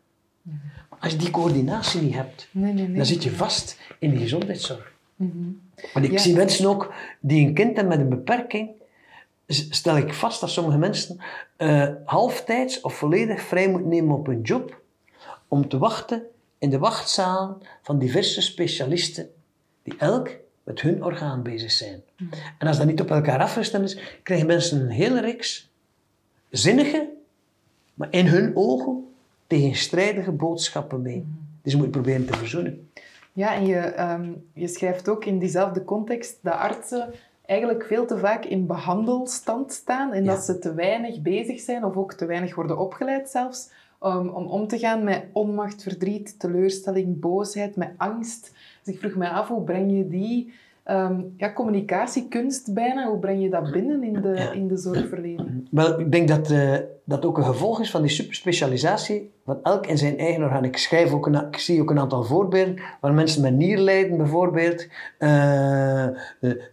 Maar 0.90 1.00
als 1.00 1.12
je 1.12 1.18
die 1.18 1.30
coördinatie 1.30 2.02
niet 2.02 2.14
hebt, 2.14 2.48
nee, 2.52 2.74
nee, 2.74 2.88
nee. 2.88 2.96
dan 2.96 3.06
zit 3.06 3.24
je 3.24 3.32
vast 3.32 3.78
in 4.00 4.10
de 4.10 4.18
gezondheidszorg. 4.18 4.94
Mm 5.16 5.62
En 5.94 6.04
ik 6.04 6.20
zie 6.20 6.36
mensen 6.36 6.70
ook 6.70 6.94
die 7.20 7.48
een 7.48 7.54
kind 7.54 7.76
hebben 7.76 7.98
met 7.98 8.00
een 8.00 8.10
beperking 8.10 8.70
stel 9.50 9.98
ik 9.98 10.14
vast 10.14 10.42
dat 10.42 10.50
sommige 10.50 10.78
mensen 10.78 11.18
uh, 11.58 11.90
halftijds 12.06 12.82
of 12.82 12.94
volledig 12.94 13.42
vrij 13.42 13.70
moeten 13.70 13.90
nemen 13.90 14.16
op 14.16 14.26
hun 14.26 14.42
job 14.42 14.82
om 15.48 15.68
te 15.68 15.78
wachten 15.78 16.24
in 16.58 16.70
de 16.70 16.78
wachtzaal 16.78 17.58
van 17.82 18.00
diverse 18.00 18.42
specialisten 18.42 19.30
die 19.84 19.96
elk 19.98 20.30
met 20.64 20.82
hun 20.82 21.04
orgaan 21.04 21.44
bezig 21.44 21.72
zijn. 21.72 22.04
Hmm. 22.16 22.30
En 22.58 22.68
als 22.68 22.78
dat 22.78 22.88
niet 22.88 23.02
op 23.02 23.12
elkaar 23.12 23.40
afgestemd 23.40 23.84
is, 23.84 24.20
krijgen 24.24 24.48
mensen 24.48 24.82
een 24.82 24.90
hele 24.90 25.22
reeks 25.22 25.70
zinnige, 26.50 27.10
maar 27.94 28.08
in 28.12 28.26
hun 28.26 28.56
ogen 28.56 29.09
tegenstrijdige 29.50 30.32
boodschappen 30.32 31.02
mee. 31.02 31.22
Hmm. 31.22 31.48
Dus 31.62 31.72
je 31.72 31.78
moet 31.78 31.92
proberen 31.92 32.26
te 32.26 32.38
verzoenen. 32.38 32.90
Ja, 33.34 33.56
en 33.56 33.66
je, 33.66 34.02
um, 34.02 34.46
je 34.54 34.68
schrijft 34.68 35.10
ook 35.10 35.26
in 35.26 35.40
diezelfde 35.40 35.84
context 35.84 36.40
dat 36.42 36.54
artsen 36.54 37.14
eigenlijk 37.46 37.84
veel 37.84 38.06
te 38.06 38.18
vaak 38.18 38.46
in 38.46 38.68
behandelstand 38.68 39.74
staan 39.74 40.14
en 40.14 40.26
dat 40.26 40.44
ze 40.44 40.60
te 40.60 40.74
weinig 40.74 41.22
bezig 41.22 41.60
zijn 41.60 41.86
of 41.86 41.96
ook 41.96 42.14
te 42.14 42.26
weinig 42.26 42.56
worden 42.56 42.78
opgeleid 42.78 43.30
zelfs 43.30 43.72
um, 44.04 44.30
om 44.30 44.46
om 44.46 44.68
te 44.68 44.80
gaan 44.80 45.04
met 45.04 45.26
onmacht, 45.34 45.84
verdriet, 45.84 46.40
teleurstelling, 46.40 47.20
boosheid, 47.20 47.76
met 47.76 47.92
angst. 47.98 48.52
Dus 48.84 48.94
ik 48.94 49.00
vroeg 49.00 49.16
me 49.16 49.30
af, 49.30 49.48
hoe 49.48 49.64
breng 49.64 49.92
je 49.92 50.08
die 50.08 50.54
um, 50.92 51.34
ja, 51.38 51.54
communicatiekunst 51.54 52.74
bijna, 52.74 53.08
hoe 53.08 53.20
breng 53.20 53.42
je 53.42 53.50
dat 53.50 53.72
binnen 53.72 54.04
in 54.04 54.22
de, 54.22 54.52
in 54.54 54.68
de 54.68 54.78
zorgverlening? 54.78 55.68
Wel, 55.72 56.00
ik 56.00 56.12
denk 56.12 56.28
dat 56.28 56.52
uh, 56.52 56.76
dat 57.06 57.26
ook 57.26 57.38
een 57.38 57.44
gevolg 57.44 57.80
is 57.80 57.92
van 57.92 58.02
die 58.02 58.12
superspecialisatie 58.12 59.32
van 59.46 59.60
elk 59.64 59.88
in 59.88 59.98
zijn 59.98 60.18
eigen 60.18 60.44
orgaan. 60.44 60.64
Ik, 60.64 60.78
schrijf 60.78 61.12
ook 61.12 61.26
een, 61.26 61.36
ik 61.36 61.58
zie 61.58 61.82
ook 61.82 61.90
een 61.90 62.00
aantal 62.00 62.24
voorbeelden 62.24 62.80
waar 63.02 63.14
mensen 63.14 63.42
met 63.42 63.54
nierlijden 63.54 64.18
bijvoorbeeld, 64.18 64.88
uh, 65.20 66.08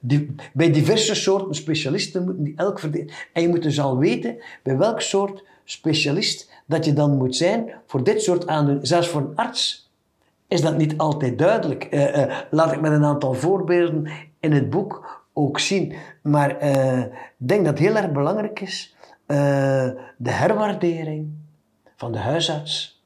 die, 0.00 0.34
bij 0.52 0.72
diverse 0.72 1.14
soorten 1.14 1.54
specialisten 1.54 2.24
moeten 2.24 2.44
die 2.44 2.56
elk 2.56 2.78
verdelen. 2.78 3.10
En 3.32 3.42
je 3.42 3.48
moet 3.48 3.62
dus 3.62 3.80
al 3.80 3.98
weten 3.98 4.36
bij 4.62 4.76
welk 4.76 5.00
soort 5.00 5.44
specialist 5.64 6.50
dat 6.66 6.84
je 6.84 6.92
dan 6.92 7.16
moet 7.16 7.36
zijn 7.36 7.72
voor 7.86 8.04
dit 8.04 8.22
soort 8.22 8.46
aandoeningen. 8.46 8.86
Zelfs 8.86 9.08
voor 9.08 9.20
een 9.20 9.36
arts 9.36 9.85
is 10.48 10.60
dat 10.60 10.76
niet 10.76 10.98
altijd 10.98 11.38
duidelijk. 11.38 11.88
Uh, 11.90 12.16
uh, 12.16 12.36
laat 12.50 12.72
ik 12.72 12.80
met 12.80 12.92
een 12.92 13.04
aantal 13.04 13.34
voorbeelden 13.34 14.10
in 14.40 14.52
het 14.52 14.70
boek 14.70 15.24
ook 15.32 15.58
zien. 15.58 15.94
Maar 16.22 16.62
uh, 16.62 16.98
ik 16.98 17.08
denk 17.36 17.64
dat 17.64 17.78
heel 17.78 17.96
erg 17.96 18.12
belangrijk 18.12 18.60
is 18.60 18.94
de 19.26 20.30
herwaardering 20.30 21.28
van 21.96 22.12
de 22.12 22.18
huisarts 22.18 23.02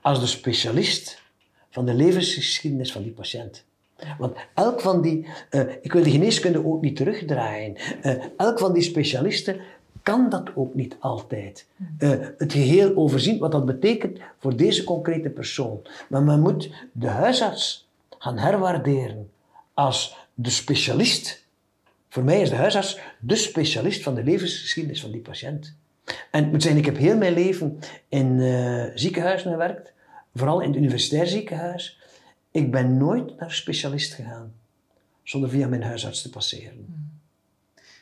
als 0.00 0.20
de 0.20 0.26
specialist 0.26 1.22
van 1.70 1.86
de 1.86 1.94
levensgeschiedenis 1.94 2.92
van 2.92 3.02
die 3.02 3.12
patiënt. 3.12 3.64
Want 4.18 4.36
elk 4.54 4.80
van 4.80 5.02
die, 5.02 5.26
ik 5.80 5.92
wil 5.92 6.02
de 6.02 6.10
geneeskunde 6.10 6.66
ook 6.66 6.82
niet 6.82 6.96
terugdraaien, 6.96 7.76
elk 8.36 8.58
van 8.58 8.72
die 8.72 8.82
specialisten 8.82 9.60
kan 10.02 10.28
dat 10.28 10.50
ook 10.54 10.74
niet 10.74 10.96
altijd. 10.98 11.66
Uh, 11.98 12.10
het 12.38 12.52
geheel 12.52 12.96
overzien, 12.96 13.38
wat 13.38 13.52
dat 13.52 13.64
betekent 13.64 14.18
voor 14.38 14.56
deze 14.56 14.84
concrete 14.84 15.28
persoon. 15.28 15.80
Maar 16.08 16.22
men 16.22 16.40
moet 16.40 16.70
de 16.92 17.08
huisarts 17.08 17.88
gaan 18.18 18.38
herwaarderen 18.38 19.30
als 19.74 20.16
de 20.34 20.50
specialist. 20.50 21.46
Voor 22.08 22.24
mij 22.24 22.40
is 22.40 22.48
de 22.48 22.56
huisarts 22.56 22.98
de 23.20 23.36
specialist 23.36 24.02
van 24.02 24.14
de 24.14 24.24
levensgeschiedenis 24.24 25.00
van 25.00 25.10
die 25.10 25.20
patiënt. 25.20 25.74
En 26.30 26.42
het 26.42 26.52
moet 26.52 26.62
zijn, 26.62 26.76
ik 26.76 26.86
heb 26.86 26.96
heel 26.96 27.16
mijn 27.16 27.34
leven 27.34 27.78
in 28.08 28.38
uh, 28.38 28.84
ziekenhuizen 28.94 29.50
gewerkt, 29.50 29.92
vooral 30.34 30.60
in 30.60 30.68
het 30.68 30.76
universitair 30.76 31.26
ziekenhuis. 31.26 32.00
Ik 32.50 32.70
ben 32.70 32.96
nooit 32.96 33.38
naar 33.38 33.52
specialist 33.52 34.14
gegaan 34.14 34.52
zonder 35.22 35.50
via 35.50 35.68
mijn 35.68 35.82
huisarts 35.82 36.22
te 36.22 36.30
passeren. 36.30 36.84
Hmm. 36.86 37.10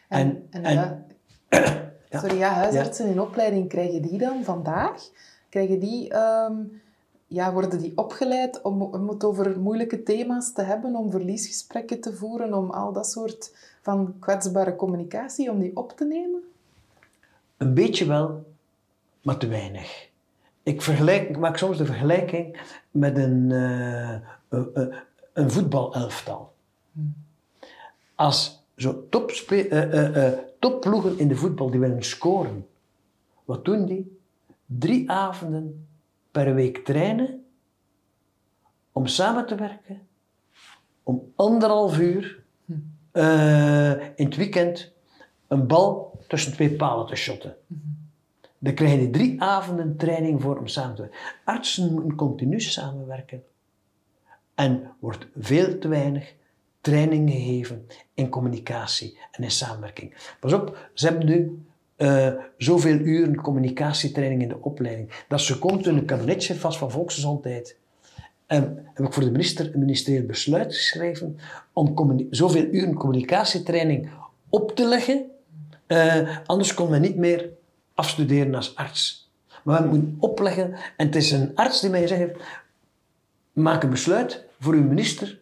En, 0.09 0.47
en, 0.51 0.65
en, 0.65 1.07
en 2.11 2.21
Sorry, 2.21 2.39
ja, 2.39 2.53
huisartsen 2.53 3.07
in 3.07 3.21
opleiding, 3.21 3.69
krijgen 3.69 4.03
die 4.03 4.19
dan 4.19 4.45
vandaag? 4.45 5.11
Krijgen 5.49 5.79
die, 5.79 6.09
ehm, 6.09 6.55
ja, 7.27 7.53
worden 7.53 7.79
die 7.79 7.93
opgeleid 7.95 8.63
om, 8.63 8.83
om 8.83 9.09
het 9.09 9.25
over 9.25 9.61
moeilijke 9.61 10.03
thema's 10.03 10.53
te 10.53 10.63
hebben, 10.63 10.95
om 10.95 11.11
verliesgesprekken 11.11 12.01
te 12.01 12.15
voeren, 12.15 12.55
om 12.55 12.71
al 12.71 12.93
dat 12.93 13.11
soort 13.11 13.55
van 13.83 14.15
kwetsbare 14.19 14.77
communicatie, 14.77 15.51
om 15.51 15.59
die 15.61 15.77
op 15.77 15.97
te 15.97 16.05
nemen? 16.05 16.41
Een 17.57 17.75
beetje 17.75 18.07
wel, 18.07 18.45
maar 19.23 19.37
te 19.37 19.47
weinig. 19.47 20.09
Ik, 20.63 20.83
vergelijk, 20.83 21.29
ik 21.29 21.39
maak 21.39 21.57
soms 21.57 21.79
de 21.79 21.87
vergelijking 21.87 22.61
met 22.91 23.17
een, 23.17 23.51
uh, 23.51 24.19
een, 24.49 24.95
een 25.33 25.51
voetbalelftal. 25.51 26.53
Hmm. 26.93 27.15
Als 28.15 28.63
zo 28.77 29.07
topspe 29.09 29.69
uh, 29.69 30.15
uh, 30.17 30.39
topploegen 30.61 31.19
in 31.19 31.29
de 31.29 31.37
voetbal 31.37 31.71
die 31.71 31.81
willen 31.81 32.03
scoren. 32.03 32.67
Wat 33.45 33.65
doen 33.65 33.87
die? 33.87 34.19
Drie 34.67 35.11
avonden 35.11 35.89
per 36.31 36.55
week 36.55 36.85
trainen 36.85 37.45
om 38.93 39.07
samen 39.07 39.47
te 39.47 39.55
werken, 39.55 40.01
om 41.03 41.33
anderhalf 41.37 41.99
uur 41.99 42.43
eh, 43.11 43.91
in 43.91 44.25
het 44.25 44.37
weekend 44.37 44.93
een 45.49 45.67
bal 45.67 46.21
tussen 46.29 46.53
twee 46.53 46.71
palen 46.71 47.07
te 47.07 47.17
shotten. 47.17 47.57
Dan 48.59 48.75
krijg 48.75 49.01
je 49.01 49.11
drie 49.11 49.43
avonden 49.43 49.97
training 49.97 50.43
voor 50.43 50.59
om 50.59 50.67
samen 50.67 50.95
te 50.95 51.03
werken. 51.03 51.21
Artsen 51.45 51.93
moeten 51.93 52.15
continu 52.15 52.61
samenwerken. 52.61 53.43
En 54.55 54.91
wordt 54.99 55.27
veel 55.39 55.79
te 55.79 55.89
weinig 55.89 56.35
training 56.81 57.31
gegeven 57.31 57.87
in 58.15 58.29
communicatie 58.29 59.19
en 59.31 59.43
in 59.43 59.51
samenwerking. 59.51 60.15
Pas 60.41 60.53
op, 60.53 60.91
ze 60.95 61.07
hebben 61.07 61.27
nu 61.27 61.63
uh, 61.97 62.33
zoveel 62.57 62.99
uren 62.99 63.37
communicatietraining 63.37 64.43
in 64.43 64.49
de 64.49 64.61
opleiding. 64.61 65.25
Dat 65.29 65.41
ze 65.41 65.59
komt 65.59 65.87
in 65.87 65.97
een 65.97 66.05
kabinetje 66.05 66.55
vast 66.55 66.79
van 66.79 66.91
volksgezondheid. 66.91 67.77
En 68.47 68.87
heb 68.95 69.07
ik 69.07 69.13
voor 69.13 69.23
de 69.23 69.31
minister 69.31 69.75
een 69.75 69.81
ministerieel 69.81 70.27
besluit 70.27 70.75
geschreven 70.75 71.39
om 71.73 72.27
zoveel 72.31 72.65
uren 72.65 72.95
communicatietraining 72.95 74.11
op 74.49 74.77
te 74.77 74.85
leggen. 74.85 75.31
Uh, 75.87 76.39
anders 76.47 76.75
kon 76.75 76.91
men 76.91 77.01
niet 77.01 77.17
meer 77.17 77.49
afstuderen 77.95 78.55
als 78.55 78.77
arts. 78.77 79.31
Maar 79.65 79.83
we 79.83 79.89
moeten 79.89 80.17
opleggen. 80.19 80.75
En 80.97 81.07
het 81.07 81.17
is 81.17 81.31
een 81.31 81.55
arts 81.55 81.81
die 81.81 81.91
mij 81.91 82.07
zegt, 82.07 82.31
maak 83.53 83.83
een 83.83 83.91
besluit 83.91 84.45
voor 84.61 84.75
uw 84.75 84.85
minister. 84.85 85.40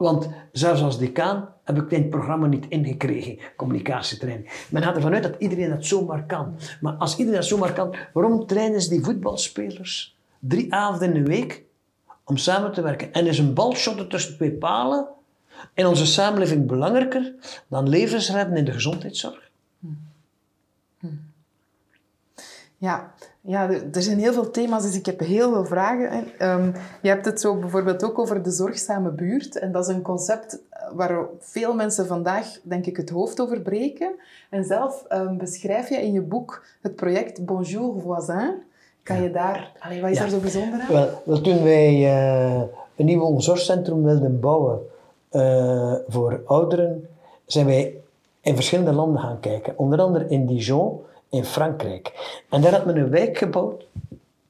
Want 0.00 0.28
zelfs 0.52 0.82
als 0.82 0.98
decaan 0.98 1.48
heb 1.64 1.76
ik 1.76 1.88
dit 1.88 2.10
programma 2.10 2.46
niet 2.46 2.68
ingekregen, 2.68 3.38
communicatietraining. 3.56 4.66
Men 4.70 4.82
gaat 4.82 4.96
ervan 4.96 5.14
uit 5.14 5.22
dat 5.22 5.34
iedereen 5.38 5.70
dat 5.70 5.84
zomaar 5.84 6.26
kan. 6.26 6.54
Maar 6.80 6.92
als 6.92 7.16
iedereen 7.16 7.40
dat 7.40 7.48
zomaar 7.48 7.72
kan, 7.72 7.94
waarom 8.12 8.46
trainen 8.46 8.82
ze 8.82 8.88
die 8.88 9.04
voetbalspelers 9.04 10.16
drie 10.38 10.74
avonden 10.74 11.14
in 11.14 11.24
de 11.24 11.30
week 11.30 11.64
om 12.24 12.36
samen 12.36 12.72
te 12.72 12.82
werken? 12.82 13.12
En 13.12 13.26
is 13.26 13.38
een 13.38 13.54
balshotten 13.54 14.08
tussen 14.08 14.34
twee 14.34 14.52
palen 14.52 15.08
in 15.74 15.86
onze 15.86 16.06
samenleving 16.06 16.66
belangrijker 16.66 17.34
dan 17.68 17.88
levensredden 17.88 18.56
in 18.56 18.64
de 18.64 18.72
gezondheidszorg? 18.72 19.50
Ja, 22.76 23.14
ja, 23.40 23.70
er 23.70 24.02
zijn 24.02 24.18
heel 24.18 24.32
veel 24.32 24.50
thema's, 24.50 24.82
dus 24.82 24.96
ik 24.96 25.06
heb 25.06 25.20
heel 25.20 25.52
veel 25.52 25.64
vragen. 25.64 26.24
Um, 26.38 26.72
je 27.02 27.08
hebt 27.08 27.24
het 27.24 27.40
zo 27.40 27.56
bijvoorbeeld 27.56 28.04
ook 28.04 28.18
over 28.18 28.42
de 28.42 28.50
zorgzame 28.50 29.10
buurt. 29.10 29.58
En 29.58 29.72
dat 29.72 29.88
is 29.88 29.94
een 29.94 30.02
concept 30.02 30.58
waar 30.94 31.26
veel 31.38 31.74
mensen 31.74 32.06
vandaag, 32.06 32.58
denk 32.62 32.86
ik, 32.86 32.96
het 32.96 33.10
hoofd 33.10 33.40
over 33.40 33.60
breken. 33.60 34.12
En 34.50 34.64
zelf 34.64 35.04
um, 35.12 35.38
beschrijf 35.38 35.88
je 35.88 35.96
in 35.96 36.12
je 36.12 36.20
boek 36.20 36.64
het 36.82 36.96
project 36.96 37.44
Bonjour 37.44 38.00
Voisin. 38.00 38.54
Kan 39.02 39.22
je 39.22 39.30
daar... 39.30 39.72
Allee, 39.78 40.00
wat 40.00 40.10
is 40.10 40.18
daar 40.18 40.28
zo 40.28 40.38
bijzonder 40.38 40.80
aan? 40.80 40.92
Wel, 40.92 41.22
wel 41.24 41.40
toen 41.40 41.62
wij 41.62 41.94
uh, 41.94 42.62
een 42.96 43.04
nieuw 43.04 43.40
zorgcentrum 43.40 44.02
wilden 44.02 44.40
bouwen 44.40 44.80
uh, 45.32 45.94
voor 46.08 46.42
ouderen, 46.46 47.08
zijn 47.46 47.66
wij 47.66 47.94
in 48.40 48.54
verschillende 48.54 48.92
landen 48.92 49.20
gaan 49.20 49.40
kijken. 49.40 49.78
Onder 49.78 50.00
andere 50.00 50.28
in 50.28 50.46
Dijon 50.46 51.00
in 51.30 51.44
Frankrijk. 51.44 52.12
En 52.50 52.60
daar 52.60 52.72
had 52.72 52.86
men 52.86 52.96
een 52.96 53.10
wijk 53.10 53.38
gebouwd, 53.38 53.86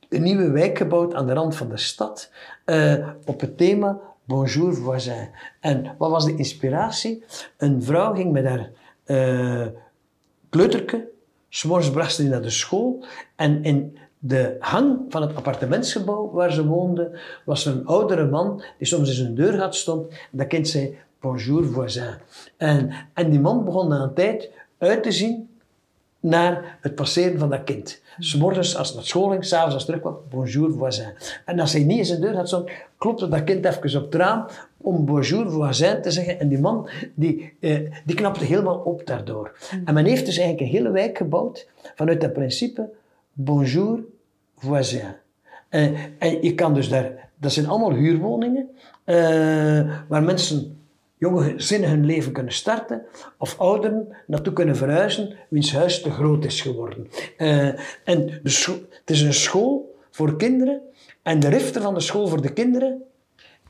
een 0.09 0.23
nieuwe 0.23 0.51
wijk 0.51 0.79
gebouwd 0.79 1.15
aan 1.15 1.27
de 1.27 1.33
rand 1.33 1.57
van 1.57 1.69
de 1.69 1.77
stad, 1.77 2.31
uh, 2.67 3.09
op 3.25 3.41
het 3.41 3.57
thema 3.57 4.01
Bonjour 4.25 4.75
voisin. 4.75 5.31
En 5.61 5.95
wat 5.99 6.11
was 6.11 6.25
de 6.25 6.37
inspiratie? 6.37 7.25
Een 7.57 7.83
vrouw 7.83 8.15
ging 8.15 8.33
met 8.33 8.45
haar 8.45 8.71
uh, 9.07 9.67
kleuterke, 10.49 11.09
s'morgens 11.49 11.91
bracht 11.91 12.15
ze 12.15 12.29
naar 12.29 12.43
de 12.43 12.51
school 12.51 13.05
en 13.37 13.65
in 13.65 13.99
de 14.19 14.57
hang 14.59 15.01
van 15.09 15.23
het 15.23 15.37
appartementsgebouw 15.37 16.31
waar 16.31 16.53
ze 16.53 16.67
woonde, 16.67 17.19
was 17.45 17.67
er 17.67 17.73
een 17.73 17.87
oudere 17.87 18.27
man 18.27 18.63
die 18.79 18.87
soms 18.87 19.09
in 19.09 19.15
zijn 19.15 19.35
deur 19.35 19.59
had 19.59 19.75
stond. 19.75 20.13
Dat 20.31 20.47
kind 20.47 20.69
zei, 20.69 20.99
bonjour 21.21 21.65
voisin. 21.65 22.15
En, 22.57 22.91
en 23.15 23.31
die 23.31 23.41
man 23.41 23.65
begon 23.65 23.89
na 23.89 24.01
een 24.01 24.15
tijd 24.15 24.51
uit 24.79 25.03
te 25.03 25.13
zien 25.13 25.50
naar 26.21 26.79
het 26.81 26.95
passeren 26.95 27.39
van 27.39 27.51
dat 27.51 27.65
kind. 27.65 28.03
S'morgens 28.19 28.77
als 28.77 28.87
het 28.87 28.97
naar 28.97 29.07
school 29.07 29.29
ging, 29.29 29.45
s'avonds 29.45 29.75
als 29.75 29.87
het 29.87 29.93
terug 29.93 30.01
kwam, 30.01 30.19
bonjour 30.31 30.73
voisin. 30.73 31.13
En 31.45 31.61
als 31.61 31.73
hij 31.73 31.83
niet 31.83 31.99
in 31.99 32.05
zijn 32.05 32.21
deur 32.21 32.37
had 32.37 32.65
klopte 32.99 33.29
dat 33.29 33.45
kind 33.45 33.65
even 33.65 34.03
op 34.03 34.13
het 34.13 34.15
raam 34.15 34.47
om 34.77 35.05
bonjour 35.05 35.51
voisin 35.51 36.03
te 36.03 36.11
zeggen. 36.11 36.41
En 36.41 36.49
die 36.49 36.59
man, 36.59 36.89
die, 37.15 37.57
eh, 37.61 37.91
die 38.05 38.17
knapte 38.17 38.45
helemaal 38.45 38.79
op 38.79 39.07
daardoor. 39.07 39.57
En 39.85 39.95
men 39.95 40.05
heeft 40.05 40.27
dus 40.27 40.39
eigenlijk 40.39 40.61
een 40.71 40.77
hele 40.77 40.91
wijk 40.91 41.17
gebouwd 41.17 41.69
vanuit 41.95 42.21
dat 42.21 42.33
principe 42.33 42.89
bonjour 43.33 44.01
voisin. 44.57 45.15
Uh, 45.71 45.83
en 46.19 46.43
je 46.43 46.55
kan 46.55 46.75
dus 46.75 46.89
daar, 46.89 47.29
dat 47.37 47.53
zijn 47.53 47.67
allemaal 47.67 47.93
huurwoningen, 47.93 48.69
uh, 49.05 49.17
waar 50.09 50.23
mensen 50.23 50.80
jonge 51.21 51.43
gezinnen 51.43 51.91
hun 51.91 52.05
leven 52.05 52.33
kunnen 52.33 52.53
starten 52.53 53.03
of 53.39 53.59
ouderen 53.59 54.17
naartoe 54.27 54.53
kunnen 54.53 54.77
verhuizen 54.77 55.37
wiens 55.49 55.73
huis 55.73 56.03
te 56.03 56.11
groot 56.11 56.45
is 56.45 56.61
geworden. 56.61 57.07
Uh, 57.39 57.67
en 58.05 58.41
het 58.43 59.11
is 59.11 59.21
een 59.21 59.35
school 59.35 59.99
voor 60.11 60.37
kinderen 60.37 60.81
en 61.23 61.41
de 61.41 61.49
rifter 61.49 61.83
van 61.83 61.95
de 61.95 62.01
school 62.01 62.29
voor 62.29 62.43
de 62.43 62.53
kinderen 62.53 63.03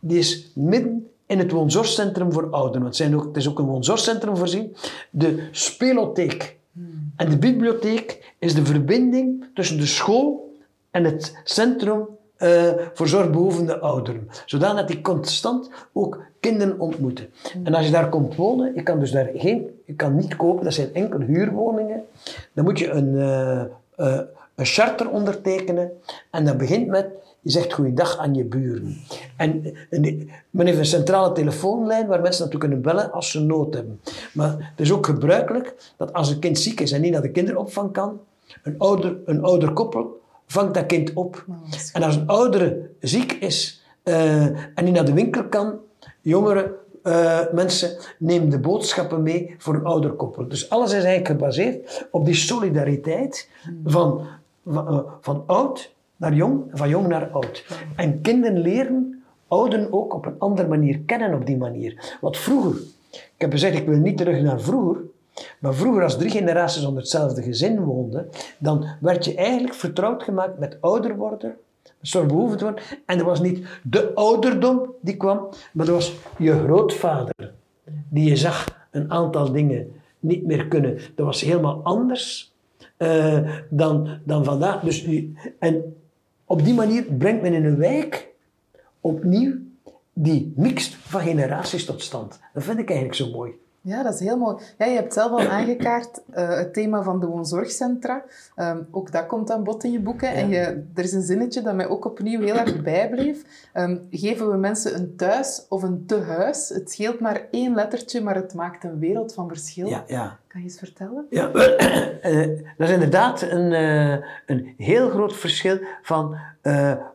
die 0.01 0.19
is 0.19 0.53
midden 0.55 1.11
in 1.27 1.39
het 1.39 1.51
woonzorgcentrum 1.51 2.33
voor 2.33 2.51
ouderen. 2.51 2.83
Want 2.83 2.85
het, 2.85 2.97
zijn 2.97 3.17
ook, 3.17 3.25
het 3.25 3.37
is 3.37 3.49
ook 3.49 3.59
een 3.59 3.67
woonzorgcentrum 3.67 4.37
voorzien. 4.37 4.77
De 5.11 5.49
spelotheek 5.51 6.59
en 7.17 7.31
de 7.31 7.39
bibliotheek 7.39 8.35
is 8.39 8.55
de 8.55 8.65
verbinding 8.65 9.45
tussen 9.55 9.79
de 9.79 9.87
school 9.87 10.55
en 10.91 11.05
het 11.05 11.41
centrum 11.45 12.09
uh, 12.43 12.73
voor 12.95 13.09
zorgbehoevende 13.09 13.79
ouderen. 13.79 14.29
Zodat 14.47 14.89
die 14.89 15.01
constant 15.01 15.71
ook 15.93 16.23
kinderen 16.41 16.81
ontmoeten. 16.81 17.27
En 17.65 17.75
als 17.75 17.87
je 17.87 17.93
daar 17.93 18.09
komt 18.09 18.37
wonen, 18.37 18.75
je 18.75 18.83
kan 18.83 19.01
dus 19.01 19.11
daar 19.11 19.31
geen, 19.35 19.81
je 19.85 19.95
kan 19.95 20.17
niet 20.17 20.37
kopen, 20.37 20.65
dat 20.65 20.75
zijn 20.75 20.95
enkel 20.95 21.21
huurwoningen. 21.21 22.03
Dan 22.53 22.65
moet 22.65 22.79
je 22.79 22.91
een, 22.91 23.15
uh, 23.15 23.63
uh, 23.97 24.21
een 24.55 24.65
charter 24.65 25.11
ondertekenen. 25.11 25.91
En 26.31 26.45
dat 26.45 26.59
begint 26.59 26.87
met, 26.87 27.07
je 27.41 27.51
zegt 27.51 27.73
goeiedag 27.73 28.19
aan 28.19 28.35
je 28.35 28.45
buren. 28.45 28.97
En, 29.37 29.75
en 29.91 30.31
men 30.51 30.67
heeft 30.67 30.79
een 30.79 30.85
centrale 30.85 31.33
telefoonlijn 31.33 32.07
waar 32.07 32.21
mensen 32.21 32.43
naartoe 32.43 32.61
kunnen 32.61 32.83
bellen 32.83 33.13
als 33.13 33.31
ze 33.31 33.41
nood 33.41 33.75
hebben. 33.75 34.01
Maar 34.33 34.57
het 34.59 34.81
is 34.81 34.93
ook 34.93 35.07
gebruikelijk 35.07 35.75
dat 35.97 36.13
als 36.13 36.31
een 36.31 36.39
kind 36.39 36.59
ziek 36.59 36.81
is 36.81 36.93
en 36.93 37.01
niet 37.01 37.13
naar 37.13 37.23
de 37.23 37.31
kinderopvang 37.31 37.93
kan, 37.93 38.21
een 38.63 38.75
ouder, 38.79 39.17
een 39.25 39.43
ouder 39.43 39.73
koppel 39.73 40.20
vangt 40.51 40.75
dat 40.75 40.87
kind 40.87 41.13
op. 41.13 41.45
En 41.93 42.03
als 42.03 42.17
een 42.17 42.27
oudere 42.27 42.91
ziek 43.01 43.33
is 43.33 43.85
uh, 44.05 44.45
en 44.45 44.85
niet 44.85 44.95
naar 44.95 45.05
de 45.05 45.13
winkel 45.13 45.45
kan, 45.45 45.79
jongere 46.21 46.75
uh, 47.05 47.41
mensen 47.53 47.97
nemen 48.19 48.49
de 48.49 48.59
boodschappen 48.59 49.23
mee 49.23 49.55
voor 49.59 49.75
een 49.75 49.85
ouderkoppel. 49.85 50.49
Dus 50.49 50.71
alles 50.71 50.89
is 50.89 51.05
eigenlijk 51.05 51.27
gebaseerd 51.27 52.07
op 52.11 52.25
die 52.25 52.35
solidariteit 52.35 53.49
van, 53.85 54.27
van, 54.67 54.95
uh, 54.95 55.01
van 55.21 55.43
oud 55.47 55.95
naar 56.17 56.35
jong, 56.35 56.63
van 56.73 56.89
jong 56.89 57.07
naar 57.07 57.29
oud. 57.31 57.65
En 57.97 58.21
kinderen 58.21 58.59
leren 58.59 59.23
ouderen 59.49 59.93
ook 59.93 60.15
op 60.15 60.27
een 60.27 60.39
andere 60.39 60.69
manier 60.69 60.99
kennen 60.99 61.35
op 61.35 61.47
die 61.47 61.57
manier. 61.57 62.17
Wat 62.21 62.37
vroeger, 62.37 62.81
ik 63.11 63.35
heb 63.39 63.51
gezegd, 63.51 63.77
ik 63.77 63.87
wil 63.87 63.99
niet 63.99 64.17
terug 64.17 64.43
naar 64.43 64.61
vroeger, 64.61 65.01
maar 65.61 65.75
vroeger, 65.75 66.03
als 66.03 66.19
drie 66.19 66.31
generaties 66.31 66.85
onder 66.85 67.01
hetzelfde 67.01 67.43
gezin 67.43 67.81
woonden, 67.81 68.29
dan 68.59 68.87
werd 69.01 69.25
je 69.25 69.35
eigenlijk 69.35 69.75
vertrouwd 69.75 70.23
gemaakt 70.23 70.59
met 70.59 70.77
ouder 70.81 71.17
worden, 71.17 71.57
zorgbehoevend 72.01 72.61
worden. 72.61 72.83
En 73.07 73.19
er 73.19 73.25
was 73.25 73.41
niet 73.41 73.67
de 73.83 74.15
ouderdom 74.15 74.95
die 75.01 75.17
kwam, 75.17 75.49
maar 75.73 75.87
er 75.87 75.93
was 75.93 76.17
je 76.39 76.53
grootvader, 76.53 77.53
die 78.09 78.29
je 78.29 78.37
zag 78.37 78.87
een 78.91 79.11
aantal 79.11 79.53
dingen 79.53 79.93
niet 80.21 80.47
meer 80.47 80.69
kunnen. 80.69 80.99
Dat 81.15 81.27
was 81.27 81.41
helemaal 81.41 81.81
anders 81.83 82.55
uh, 82.99 83.57
dan, 83.71 84.09
dan 84.25 84.45
vandaag. 84.45 84.81
Dus, 84.81 85.09
en 85.59 85.97
op 86.45 86.65
die 86.65 86.75
manier 86.75 87.05
brengt 87.05 87.43
men 87.43 87.53
in 87.53 87.65
een 87.65 87.77
wijk 87.77 88.29
opnieuw 89.01 89.55
die 90.13 90.53
mix 90.57 90.95
van 90.95 91.21
generaties 91.21 91.85
tot 91.85 92.03
stand. 92.03 92.41
Dat 92.55 92.63
vind 92.63 92.79
ik 92.79 92.89
eigenlijk 92.89 93.19
zo 93.19 93.31
mooi. 93.31 93.53
Ja, 93.83 94.03
dat 94.03 94.15
is 94.15 94.21
heel 94.21 94.37
mooi. 94.37 94.57
Ja, 94.79 94.87
je 94.87 94.95
hebt 94.95 95.13
zelf 95.13 95.31
al 95.31 95.49
aangekaart 95.59 96.21
uh, 96.31 96.49
het 96.49 96.75
thema 96.75 97.03
van 97.03 97.21
de 97.21 97.27
woonzorgcentra. 97.27 98.23
Um, 98.57 98.87
ook 98.91 99.13
dat 99.13 99.27
komt 99.27 99.51
aan 99.51 99.65
bod 99.65 99.85
in 99.85 99.93
je 99.93 100.01
boeken. 100.01 100.33
En 100.33 100.49
je, 100.49 100.85
er 100.95 101.05
is 101.05 101.13
een 101.13 101.23
zinnetje 101.23 101.63
dat 101.63 101.75
mij 101.75 101.89
ook 101.89 102.05
opnieuw 102.05 102.41
heel 102.41 102.57
erg 102.57 102.83
bijbleef. 102.83 103.71
Um, 103.75 104.07
geven 104.11 104.51
we 104.51 104.57
mensen 104.57 104.95
een 104.95 105.17
thuis 105.17 105.67
of 105.69 105.83
een 105.83 106.07
tehuis? 106.07 106.69
Het 106.69 106.91
scheelt 106.91 107.21
maar 107.21 107.47
één 107.51 107.75
lettertje, 107.75 108.21
maar 108.21 108.35
het 108.35 108.55
maakt 108.55 108.85
een 108.85 108.99
wereld 108.99 109.35
van 109.35 109.49
verschil. 109.49 109.89
Ja, 109.89 110.05
ja. 110.07 110.39
Kan 110.47 110.61
je 110.61 110.67
eens 110.67 110.79
vertellen? 110.79 111.27
Ja, 111.31 111.49
dat 111.49 112.79
is 112.89 112.91
inderdaad 112.91 113.43
een, 113.43 113.73
uh, 113.73 114.27
een 114.47 114.75
heel 114.77 115.11
groot 115.11 115.37
verschil 115.37 115.79
van 116.03 116.37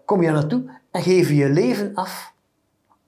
kom 0.06 0.22
je 0.22 0.32
naartoe 0.32 0.64
en 0.92 1.02
geef 1.02 1.30
je 1.30 1.36
je 1.36 1.50
leven 1.50 1.92
af 1.94 2.34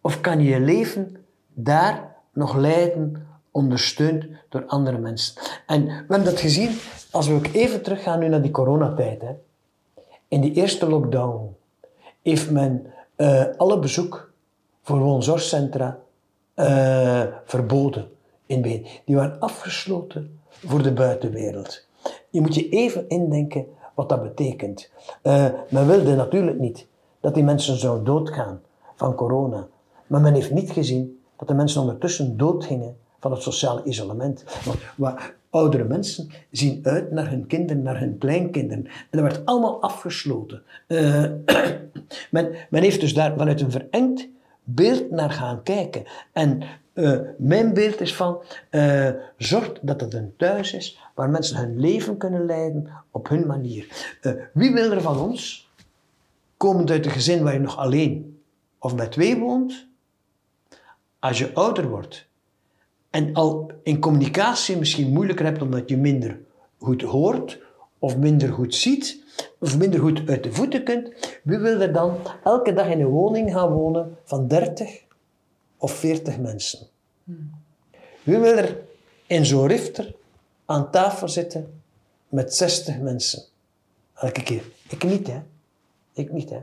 of 0.01 0.21
kan 0.21 0.39
je 0.39 0.49
je 0.49 0.59
leven 0.59 1.15
daar 1.53 2.15
nog 2.33 2.55
leiden 2.55 3.26
ondersteund 3.57 4.25
door 4.49 4.65
andere 4.65 4.97
mensen. 4.97 5.41
En 5.67 5.85
we 5.85 5.91
hebben 5.91 6.23
dat 6.23 6.39
gezien, 6.39 6.69
als 7.11 7.27
we 7.27 7.33
ook 7.33 7.47
even 7.47 7.81
teruggaan 7.81 8.19
nu 8.19 8.27
naar 8.27 8.41
die 8.41 8.51
coronatijd. 8.51 9.21
Hè. 9.21 9.31
In 10.27 10.41
die 10.41 10.53
eerste 10.53 10.89
lockdown 10.89 11.55
heeft 12.21 12.51
men 12.51 12.85
uh, 13.17 13.43
alle 13.57 13.79
bezoek 13.79 14.31
voor 14.81 14.99
woonzorgcentra 14.99 15.99
uh, 16.55 17.23
verboden 17.45 18.07
in 18.45 18.61
Wenen. 18.61 18.85
Die 19.05 19.15
waren 19.15 19.39
afgesloten 19.39 20.39
voor 20.49 20.83
de 20.83 20.93
buitenwereld. 20.93 21.85
Je 22.29 22.41
moet 22.41 22.55
je 22.55 22.69
even 22.69 23.09
indenken 23.09 23.65
wat 23.93 24.09
dat 24.09 24.23
betekent. 24.23 24.89
Uh, 25.23 25.45
men 25.69 25.87
wilde 25.87 26.15
natuurlijk 26.15 26.59
niet 26.59 26.87
dat 27.19 27.33
die 27.33 27.43
mensen 27.43 27.77
zouden 27.77 28.05
doodgaan 28.05 28.61
van 28.95 29.15
corona. 29.15 29.67
Maar 30.07 30.21
men 30.21 30.33
heeft 30.33 30.51
niet 30.51 30.71
gezien 30.71 31.21
dat 31.37 31.47
de 31.47 31.53
mensen 31.53 31.81
ondertussen 31.81 32.37
doodgingen 32.37 32.97
van 33.19 33.31
het 33.31 33.41
sociale 33.41 33.83
isolement. 33.83 34.43
Waar, 34.95 35.35
oudere 35.49 35.83
mensen 35.83 36.29
zien 36.51 36.79
uit 36.83 37.11
naar 37.11 37.29
hun 37.29 37.47
kinderen, 37.47 37.83
naar 37.83 37.99
hun 37.99 38.17
kleinkinderen. 38.17 38.85
En 38.85 38.93
dat 39.09 39.21
werd 39.21 39.45
allemaal 39.45 39.81
afgesloten. 39.81 40.63
Uh, 40.87 41.23
men, 42.35 42.55
men 42.69 42.81
heeft 42.81 42.99
dus 42.99 43.13
daar 43.13 43.37
vanuit 43.37 43.61
een 43.61 43.71
verengd 43.71 44.27
beeld 44.63 45.11
naar 45.11 45.31
gaan 45.31 45.63
kijken. 45.63 46.03
En 46.31 46.61
uh, 46.93 47.19
mijn 47.37 47.73
beeld 47.73 48.01
is 48.01 48.15
van, 48.15 48.41
uh, 48.71 49.09
zorg 49.37 49.79
dat 49.81 50.01
het 50.01 50.13
een 50.13 50.33
thuis 50.37 50.73
is 50.73 50.99
waar 51.15 51.29
mensen 51.29 51.57
hun 51.57 51.79
leven 51.79 52.17
kunnen 52.17 52.45
leiden 52.45 52.89
op 53.11 53.29
hun 53.29 53.47
manier. 53.47 54.15
Wie 54.53 54.73
wil 54.73 54.91
er 54.91 55.01
van 55.01 55.19
ons, 55.19 55.69
komend 56.57 56.91
uit 56.91 57.05
een 57.05 57.11
gezin 57.11 57.43
waar 57.43 57.53
je 57.53 57.59
nog 57.59 57.77
alleen 57.77 58.39
of 58.79 58.95
met 58.95 59.11
twee 59.11 59.37
woont, 59.39 59.87
als 61.19 61.37
je 61.37 61.53
ouder 61.53 61.89
wordt 61.89 62.26
en 63.09 63.33
al 63.33 63.71
in 63.83 63.99
communicatie 63.99 64.77
misschien 64.77 65.13
moeilijker 65.13 65.45
hebt 65.45 65.61
omdat 65.61 65.89
je 65.89 65.97
minder 65.97 66.39
goed 66.79 67.01
hoort 67.01 67.59
of 67.99 68.17
minder 68.17 68.53
goed 68.53 68.75
ziet 68.75 69.23
of 69.59 69.77
minder 69.77 69.99
goed 69.99 70.29
uit 70.29 70.43
de 70.43 70.51
voeten 70.51 70.83
kunt, 70.83 71.39
wie 71.43 71.57
wil 71.57 71.81
er 71.81 71.93
dan 71.93 72.17
elke 72.43 72.73
dag 72.73 72.87
in 72.87 72.99
een 72.99 73.07
woning 73.07 73.51
gaan 73.51 73.71
wonen 73.71 74.17
van 74.23 74.47
30 74.47 75.03
of 75.77 75.91
40 75.91 76.37
mensen? 76.37 76.87
Wie 78.23 78.37
wil 78.37 78.57
er 78.57 78.77
in 79.27 79.45
zo'n 79.45 79.67
rifter 79.67 80.15
aan 80.65 80.91
tafel 80.91 81.29
zitten 81.29 81.81
met 82.29 82.53
60 82.53 82.99
mensen? 82.99 83.43
Elke 84.13 84.43
keer. 84.43 84.63
Ik 84.89 85.03
niet, 85.03 85.27
hè. 85.27 85.39
Ik 86.13 86.31
niet, 86.31 86.49
hè. 86.49 86.59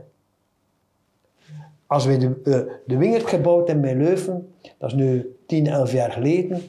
Als 1.87 2.05
wij 2.05 2.17
de, 2.17 2.25
uh, 2.43 2.73
de 2.85 2.97
Wingert 2.97 3.27
gebouwd 3.27 3.67
hebben 3.67 3.85
bij 3.85 4.05
Leuven, 4.05 4.53
dat 4.77 4.89
is 4.89 4.95
nu 4.95 5.35
10, 5.45 5.67
11 5.67 5.91
jaar 5.91 6.11
geleden, 6.11 6.61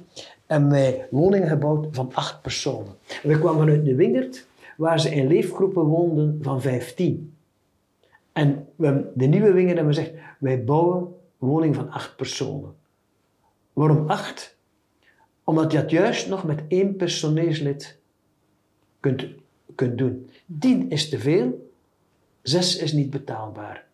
en 0.46 0.70
wij 0.70 1.06
woningen 1.10 1.48
gebouwd 1.48 1.86
van 1.90 2.10
acht 2.14 2.42
personen. 2.42 2.94
En 3.22 3.28
we 3.28 3.38
kwamen 3.38 3.58
vanuit 3.58 3.84
de 3.84 3.94
Wingert, 3.94 4.46
waar 4.76 5.00
ze 5.00 5.14
in 5.14 5.26
leefgroepen 5.26 5.84
woonden 5.84 6.38
van 6.42 6.60
15. 6.60 7.34
En 8.32 8.68
we, 8.76 9.10
de 9.14 9.26
nieuwe 9.26 9.52
Wingert 9.52 9.76
hebben 9.76 9.94
gezegd, 9.94 10.12
wij 10.38 10.64
bouwen 10.64 11.14
woning 11.38 11.74
van 11.74 11.90
acht 11.90 12.16
personen. 12.16 12.74
Waarom 13.72 14.08
acht? 14.08 14.56
Omdat 15.44 15.72
je 15.72 15.78
het 15.78 15.90
juist 15.90 16.28
nog 16.28 16.44
met 16.44 16.62
één 16.68 16.96
personeelslid 16.96 17.98
kunt, 19.00 19.26
kunt 19.74 19.98
doen. 19.98 20.30
Tien 20.58 20.90
is 20.90 21.08
te 21.08 21.18
veel, 21.18 21.70
zes 22.42 22.76
is 22.76 22.92
niet 22.92 23.10
betaalbaar. 23.10 23.85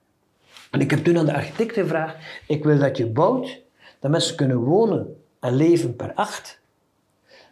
En 0.72 0.80
ik 0.80 0.90
heb 0.90 1.04
toen 1.04 1.18
aan 1.18 1.26
de 1.26 1.34
architect 1.34 1.72
gevraagd, 1.72 2.16
ik 2.46 2.64
wil 2.64 2.78
dat 2.78 2.96
je 2.96 3.06
bouwt, 3.06 3.62
dat 4.00 4.10
mensen 4.10 4.36
kunnen 4.36 4.56
wonen 4.56 5.22
en 5.40 5.56
leven 5.56 5.96
per 5.96 6.12
acht, 6.14 6.60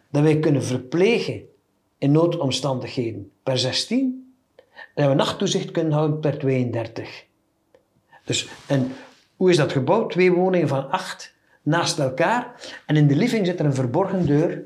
dat 0.09 0.23
wij 0.23 0.39
kunnen 0.39 0.63
verplegen 0.63 1.41
in 1.97 2.11
noodomstandigheden 2.11 3.31
per 3.43 3.57
16, 3.57 4.33
en 4.73 5.03
dat 5.03 5.07
we 5.07 5.13
nachttoezicht 5.13 5.71
kunnen 5.71 5.93
houden 5.93 6.19
per 6.19 6.37
32. 6.37 7.25
Dus, 8.25 8.49
en 8.67 8.91
hoe 9.35 9.49
is 9.49 9.57
dat 9.57 9.71
gebouwd? 9.71 10.11
Twee 10.11 10.31
woningen 10.31 10.67
van 10.67 10.89
acht 10.89 11.35
naast 11.61 11.99
elkaar. 11.99 12.55
En 12.85 12.95
in 12.95 13.07
de 13.07 13.15
living 13.15 13.45
zit 13.45 13.59
er 13.59 13.65
een 13.65 13.73
verborgen 13.73 14.25
deur 14.25 14.63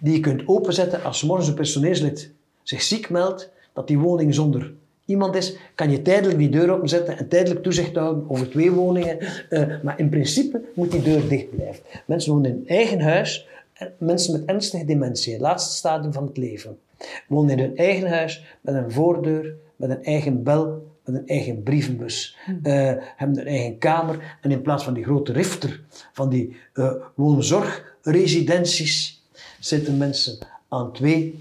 die 0.00 0.12
je 0.12 0.20
kunt 0.20 0.48
openzetten 0.48 1.04
als 1.04 1.22
morgens 1.22 1.48
een 1.48 1.54
personeelslid 1.54 2.32
zich 2.62 2.82
ziek 2.82 3.10
meldt, 3.10 3.50
dat 3.72 3.86
die 3.86 3.98
woning 3.98 4.34
zonder 4.34 4.74
iemand 5.04 5.36
is, 5.36 5.56
kan 5.74 5.90
je 5.90 6.02
tijdelijk 6.02 6.38
die 6.38 6.48
deur 6.48 6.70
openzetten 6.70 7.18
en 7.18 7.28
tijdelijk 7.28 7.62
toezicht 7.62 7.96
houden 7.96 8.30
over 8.30 8.50
twee 8.50 8.70
woningen. 8.70 9.18
Uh, 9.50 9.82
maar 9.82 9.98
in 9.98 10.08
principe 10.08 10.62
moet 10.74 10.90
die 10.90 11.02
deur 11.02 11.28
dicht 11.28 11.50
blijven. 11.50 11.82
Mensen 12.06 12.32
wonen 12.32 12.50
in 12.50 12.56
hun 12.56 12.68
eigen 12.68 13.00
huis, 13.00 13.48
mensen 13.98 14.32
met 14.32 14.44
ernstige 14.44 14.84
dementie, 14.84 15.32
het 15.32 15.42
laatste 15.42 15.76
stadium 15.76 16.12
van 16.12 16.26
het 16.26 16.36
leven, 16.36 16.78
wonen 17.28 17.50
in 17.50 17.58
hun 17.58 17.76
eigen 17.76 18.08
huis 18.08 18.44
met 18.60 18.74
een 18.74 18.90
voordeur, 18.90 19.54
met 19.76 19.90
een 19.90 20.04
eigen 20.04 20.42
bel, 20.42 20.90
met 21.04 21.14
een 21.14 21.26
eigen 21.26 21.62
brievenbus, 21.62 22.36
uh, 22.46 22.52
hebben 23.16 23.38
een 23.38 23.46
eigen 23.46 23.78
kamer 23.78 24.36
en 24.40 24.50
in 24.50 24.62
plaats 24.62 24.84
van 24.84 24.94
die 24.94 25.04
grote 25.04 25.32
rifter 25.32 25.80
van 26.12 26.28
die 26.28 26.56
uh, 26.74 26.92
woonzorgresidenties 27.14 29.22
zitten 29.60 29.96
mensen 29.96 30.38
aan 30.68 30.92
twee 30.92 31.40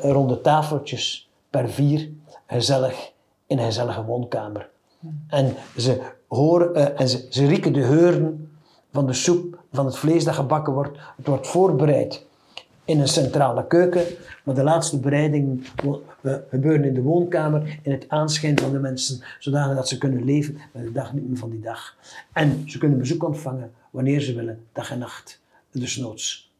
ronde 0.00 0.40
tafeltjes 0.40 1.30
per 1.50 1.70
vier 1.70 2.08
gezellig 2.48 3.12
in 3.46 3.58
een 3.58 3.64
gezellige 3.64 4.04
woonkamer. 4.04 4.68
En 5.28 5.54
ze 5.76 6.02
horen 6.28 6.96
en 6.96 7.08
ze, 7.08 7.26
ze 7.30 7.46
rieken 7.46 7.72
de 7.72 7.82
geuren 7.82 8.50
van 8.92 9.06
de 9.06 9.12
soep, 9.12 9.62
van 9.72 9.86
het 9.86 9.96
vlees 9.96 10.24
dat 10.24 10.34
gebakken 10.34 10.72
wordt. 10.72 10.98
Het 11.16 11.26
wordt 11.26 11.46
voorbereid 11.46 12.26
in 12.84 13.00
een 13.00 13.08
centrale 13.08 13.66
keuken, 13.66 14.04
maar 14.44 14.54
de 14.54 14.62
laatste 14.62 14.98
bereidingen 14.98 15.64
gebeuren 16.48 16.84
in 16.84 16.94
de 16.94 17.02
woonkamer, 17.02 17.78
in 17.82 17.92
het 17.92 18.08
aanschijn 18.08 18.58
van 18.58 18.72
de 18.72 18.78
mensen, 18.78 19.20
zodanig 19.38 19.76
dat 19.76 19.88
ze 19.88 19.98
kunnen 19.98 20.24
leven 20.24 20.58
met 20.72 20.94
de 20.94 21.10
meer 21.14 21.36
van 21.36 21.50
die 21.50 21.60
dag. 21.60 21.96
En 22.32 22.62
ze 22.66 22.78
kunnen 22.78 22.98
bezoek 22.98 23.24
ontvangen 23.24 23.72
wanneer 23.90 24.20
ze 24.20 24.34
willen, 24.34 24.66
dag 24.72 24.90
en 24.90 24.98
nacht, 24.98 25.40
dus 25.70 25.96
noods. 25.96 26.52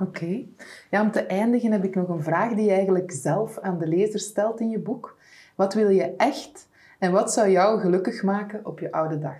Oké. 0.00 0.44
Ja, 0.90 1.02
om 1.02 1.10
te 1.10 1.22
eindigen 1.22 1.72
heb 1.72 1.84
ik 1.84 1.94
nog 1.94 2.08
een 2.08 2.22
vraag 2.22 2.54
die 2.54 2.64
je 2.64 2.72
eigenlijk 2.72 3.12
zelf 3.12 3.58
aan 3.58 3.78
de 3.78 3.86
lezer 3.86 4.20
stelt 4.20 4.60
in 4.60 4.70
je 4.70 4.78
boek. 4.78 5.16
Wat 5.54 5.74
wil 5.74 5.88
je 5.88 6.14
echt 6.16 6.68
en 6.98 7.12
wat 7.12 7.32
zou 7.32 7.48
jou 7.48 7.80
gelukkig 7.80 8.22
maken 8.22 8.66
op 8.66 8.78
je 8.78 8.92
oude 8.92 9.18
dag? 9.18 9.36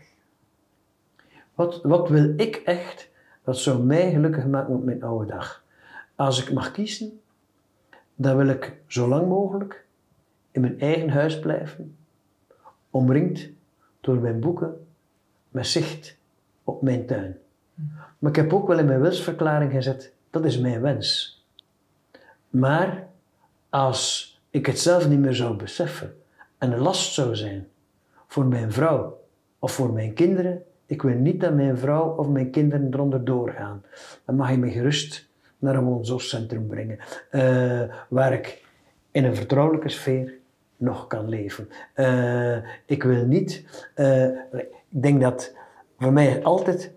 Wat, 1.55 1.83
wat 1.83 2.09
wil 2.09 2.33
ik 2.37 2.57
echt? 2.57 3.11
Wat 3.45 3.59
zou 3.59 3.83
mij 3.83 4.11
gelukkig 4.11 4.47
maken 4.47 4.75
op 4.75 4.85
mijn 4.85 5.03
oude 5.03 5.27
dag? 5.27 5.65
Als 6.15 6.43
ik 6.43 6.53
mag 6.53 6.71
kiezen, 6.71 7.21
dan 8.15 8.37
wil 8.37 8.49
ik 8.49 8.77
zo 8.87 9.09
lang 9.09 9.29
mogelijk 9.29 9.85
in 10.51 10.61
mijn 10.61 10.81
eigen 10.81 11.11
huis 11.11 11.39
blijven, 11.39 11.97
omringd 12.91 13.49
door 14.01 14.17
mijn 14.17 14.41
boeken, 14.41 14.87
met 15.49 15.67
zicht 15.67 16.19
op 16.65 16.83
mijn 16.83 17.07
tuin. 17.07 17.39
Maar 18.19 18.31
ik 18.31 18.37
heb 18.37 18.53
ook 18.53 18.67
wel 18.67 18.79
in 18.79 18.87
mijn 18.87 19.01
wilsverklaring 19.01 19.73
gezet, 19.73 20.13
dat 20.31 20.45
is 20.45 20.59
mijn 20.59 20.81
wens. 20.81 21.43
Maar 22.49 23.07
als 23.69 24.33
ik 24.51 24.67
het 24.67 24.79
zelf 24.79 25.09
niet 25.09 25.19
meer 25.19 25.35
zou 25.35 25.57
beseffen 25.57 26.17
en 26.59 26.73
een 26.73 26.79
last 26.79 27.13
zou 27.13 27.37
zijn 27.37 27.69
voor 28.27 28.47
mijn 28.47 28.73
vrouw 28.73 29.21
of 29.59 29.73
voor 29.73 29.93
mijn 29.93 30.15
kinderen, 30.15 30.63
ik 30.87 31.03
wil 31.03 31.15
niet 31.15 31.41
dat 31.41 31.55
mijn 31.55 31.79
vrouw 31.79 32.17
of 32.17 32.29
mijn 32.29 32.51
kinderen 32.51 32.89
eronder 32.93 33.25
doorgaan. 33.25 33.83
Dan 34.25 34.37
mag 34.37 34.51
je 34.51 34.59
me 34.59 34.71
gerust 34.71 35.29
naar 35.59 35.75
een 35.75 35.85
woonzorgcentrum 35.85 36.67
brengen, 36.67 36.99
uh, 37.31 37.95
waar 38.09 38.33
ik 38.33 38.65
in 39.11 39.25
een 39.25 39.37
vertrouwelijke 39.37 39.89
sfeer 39.89 40.35
nog 40.77 41.07
kan 41.07 41.29
leven. 41.29 41.69
Uh, 41.97 42.57
ik 42.87 43.03
wil 43.03 43.25
niet, 43.27 43.65
uh, 43.97 44.25
ik 44.53 44.69
denk 44.89 45.21
dat 45.21 45.55
voor 45.99 46.13
mij 46.13 46.43
altijd, 46.43 46.93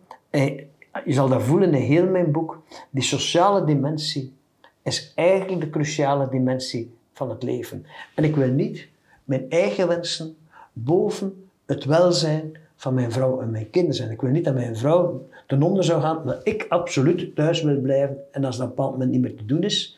je 1.05 1.13
zal 1.13 1.29
dat 1.29 1.43
voelen 1.43 1.73
in 1.73 1.81
heel 1.81 2.05
mijn 2.05 2.31
boek, 2.31 2.63
die 2.89 3.03
sociale 3.03 3.65
dimensie 3.65 4.33
is 4.81 5.11
eigenlijk 5.15 5.61
de 5.61 5.69
cruciale 5.69 6.29
dimensie 6.29 6.93
van 7.13 7.29
het 7.29 7.43
leven. 7.43 7.85
En 8.15 8.23
ik 8.23 8.35
wil 8.35 8.49
niet 8.49 8.87
mijn 9.23 9.45
eigen 9.49 9.87
wensen 9.87 10.35
boven 10.73 11.47
het 11.65 11.85
welzijn 11.85 12.57
van 12.75 12.93
mijn 12.93 13.11
vrouw 13.11 13.41
en 13.41 13.51
mijn 13.51 13.69
kinderen 13.69 13.95
zijn. 13.95 14.11
Ik 14.11 14.21
wil 14.21 14.31
niet 14.31 14.43
dat 14.45 14.53
mijn 14.53 14.77
vrouw 14.77 15.27
ten 15.47 15.63
onder 15.63 15.83
zou 15.83 16.01
gaan, 16.01 16.25
dat 16.25 16.41
ik 16.43 16.65
absoluut 16.69 17.35
thuis 17.35 17.61
wil 17.61 17.79
blijven. 17.79 18.17
En 18.31 18.45
als 18.45 18.57
dat 18.57 18.65
op 18.65 18.69
een 18.69 18.75
bepaald 18.75 18.91
moment 18.91 19.11
niet 19.11 19.21
meer 19.21 19.35
te 19.35 19.45
doen 19.45 19.63
is, 19.63 19.97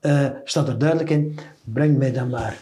uh, 0.00 0.28
staat 0.44 0.68
er 0.68 0.78
duidelijk 0.78 1.10
in, 1.10 1.38
breng 1.64 1.98
mij 1.98 2.12
dan 2.12 2.28
maar 2.28 2.58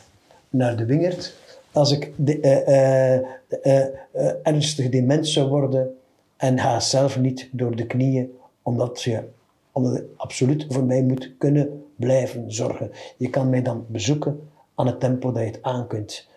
naar 0.51 0.77
de 0.77 0.85
wingerd. 0.85 1.35
Als 1.73 1.93
ik 1.93 2.13
de, 2.17 2.39
uh, 2.41 3.59
uh, 3.65 4.31
ernstig 4.43 4.89
dement 4.89 5.29
zou 5.29 5.49
worden 5.49 5.97
en 6.37 6.59
ga 6.59 6.81
zelf 6.81 7.19
niet 7.19 7.49
door 7.53 7.77
de 7.77 7.87
knieën, 7.87 8.39
omdat, 8.63 9.03
je, 9.03 9.29
omdat 9.73 10.03
absoluut 10.17 10.67
voor 10.69 10.85
mij 10.85 11.03
moet 11.03 11.35
kunnen 11.39 11.85
blijven 11.97 12.53
zorgen. 12.53 12.91
Je 13.17 13.31
kan 13.31 13.51
mij 13.51 13.63
dan 13.63 13.87
bezoeken 13.89 14.49
aan 14.75 14.87
het 14.87 15.01
tempo 15.01 15.33
dat 15.33 15.43
je 15.43 15.49
het 15.49 15.63
aan 15.63 15.87
kunt. 15.87 16.29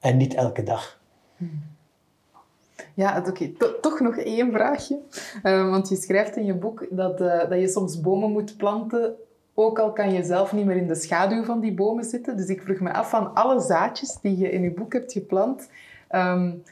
en 0.00 0.16
niet 0.16 0.34
elke 0.34 0.62
dag. 0.62 1.00
Ja, 2.94 3.24
oké. 3.28 3.52
Toch 3.80 4.00
nog 4.00 4.16
één 4.16 4.52
vraagje. 4.52 5.00
Uh, 5.42 5.70
want 5.70 5.88
je 5.88 5.96
schrijft 5.96 6.36
in 6.36 6.44
je 6.44 6.54
boek 6.54 6.86
dat, 6.90 7.20
uh, 7.20 7.48
dat 7.48 7.60
je 7.60 7.68
soms 7.68 8.00
bomen 8.00 8.30
moet 8.30 8.56
planten, 8.56 9.14
ook 9.54 9.78
al 9.78 9.92
kan 9.92 10.12
je 10.12 10.22
zelf 10.22 10.52
niet 10.52 10.66
meer 10.66 10.76
in 10.76 10.86
de 10.86 10.94
schaduw 10.94 11.44
van 11.44 11.60
die 11.60 11.74
bomen 11.74 12.04
zitten. 12.04 12.36
Dus 12.36 12.46
ik 12.46 12.62
vroeg 12.62 12.80
me 12.80 12.92
af 12.92 13.10
van 13.10 13.34
alle 13.34 13.60
zaadjes 13.60 14.18
die 14.20 14.36
je 14.36 14.50
in 14.50 14.62
je 14.62 14.72
boek 14.72 14.92
hebt 14.92 15.12
geplant, 15.12 15.68
um, 16.10 16.62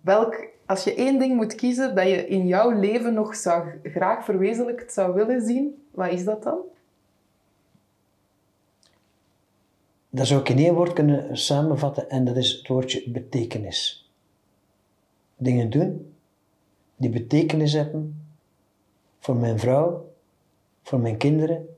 welk, 0.00 0.46
als 0.68 0.84
je 0.84 0.94
één 0.94 1.18
ding 1.18 1.36
moet 1.36 1.54
kiezen 1.54 1.94
dat 1.94 2.06
je 2.06 2.26
in 2.26 2.46
jouw 2.46 2.70
leven 2.70 3.14
nog 3.14 3.34
zou, 3.36 3.68
graag 3.82 4.24
verwezenlijkt 4.24 4.92
zou 4.92 5.14
willen 5.14 5.42
zien, 5.42 5.82
wat 5.90 6.12
is 6.12 6.24
dat 6.24 6.42
dan? 6.42 6.58
Dat 10.10 10.26
zou 10.26 10.40
ik 10.40 10.48
in 10.48 10.58
één 10.58 10.74
woord 10.74 10.92
kunnen 10.92 11.36
samenvatten 11.36 12.10
en 12.10 12.24
dat 12.24 12.36
is 12.36 12.52
het 12.52 12.66
woordje 12.66 13.10
betekenis. 13.10 14.10
Dingen 15.36 15.70
doen 15.70 16.14
die 16.96 17.10
betekenis 17.10 17.72
hebben 17.72 18.26
voor 19.18 19.36
mijn 19.36 19.58
vrouw, 19.58 20.12
voor 20.82 21.00
mijn 21.00 21.16
kinderen, 21.16 21.76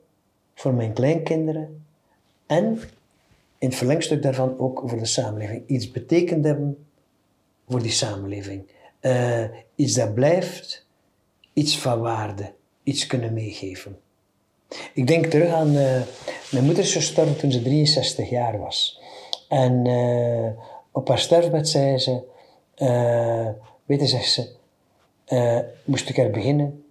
voor 0.55 0.75
mijn 0.75 0.93
kleinkinderen 0.93 1.85
en 2.47 2.79
in 3.59 3.69
het 3.69 3.75
verlengstuk 3.75 4.23
daarvan 4.23 4.59
ook 4.59 4.83
voor 4.85 4.99
de 4.99 5.05
samenleving. 5.05 5.63
Iets 5.67 5.91
betekend 5.91 6.45
hebben 6.45 6.87
voor 7.69 7.83
die 7.83 7.91
samenleving. 7.91 8.79
Uh, 9.01 9.45
iets 9.75 9.95
dat 9.95 10.15
blijft, 10.15 10.87
iets 11.53 11.79
van 11.79 12.01
waarde, 12.01 12.53
iets 12.83 13.07
kunnen 13.07 13.33
meegeven. 13.33 13.99
Ik 14.95 15.07
denk 15.07 15.27
terug 15.27 15.53
aan, 15.53 15.69
uh, 15.69 16.01
mijn 16.51 16.65
moeder 16.65 16.83
is 16.83 16.93
gestorven 16.93 17.37
toen 17.37 17.53
ze 17.53 17.63
63 17.63 18.31
jaar 18.31 18.59
was. 18.59 19.01
En 19.49 19.89
uh, 19.89 20.51
op 20.91 21.09
haar 21.09 21.19
sterfbed 21.19 21.69
zei 21.69 21.99
ze, 21.99 22.23
weet 23.85 24.01
je, 24.01 24.07
zegt 24.07 24.31
ze, 24.31 24.49
moest 25.85 26.09
ik 26.09 26.19
er 26.19 26.31
beginnen, 26.31 26.85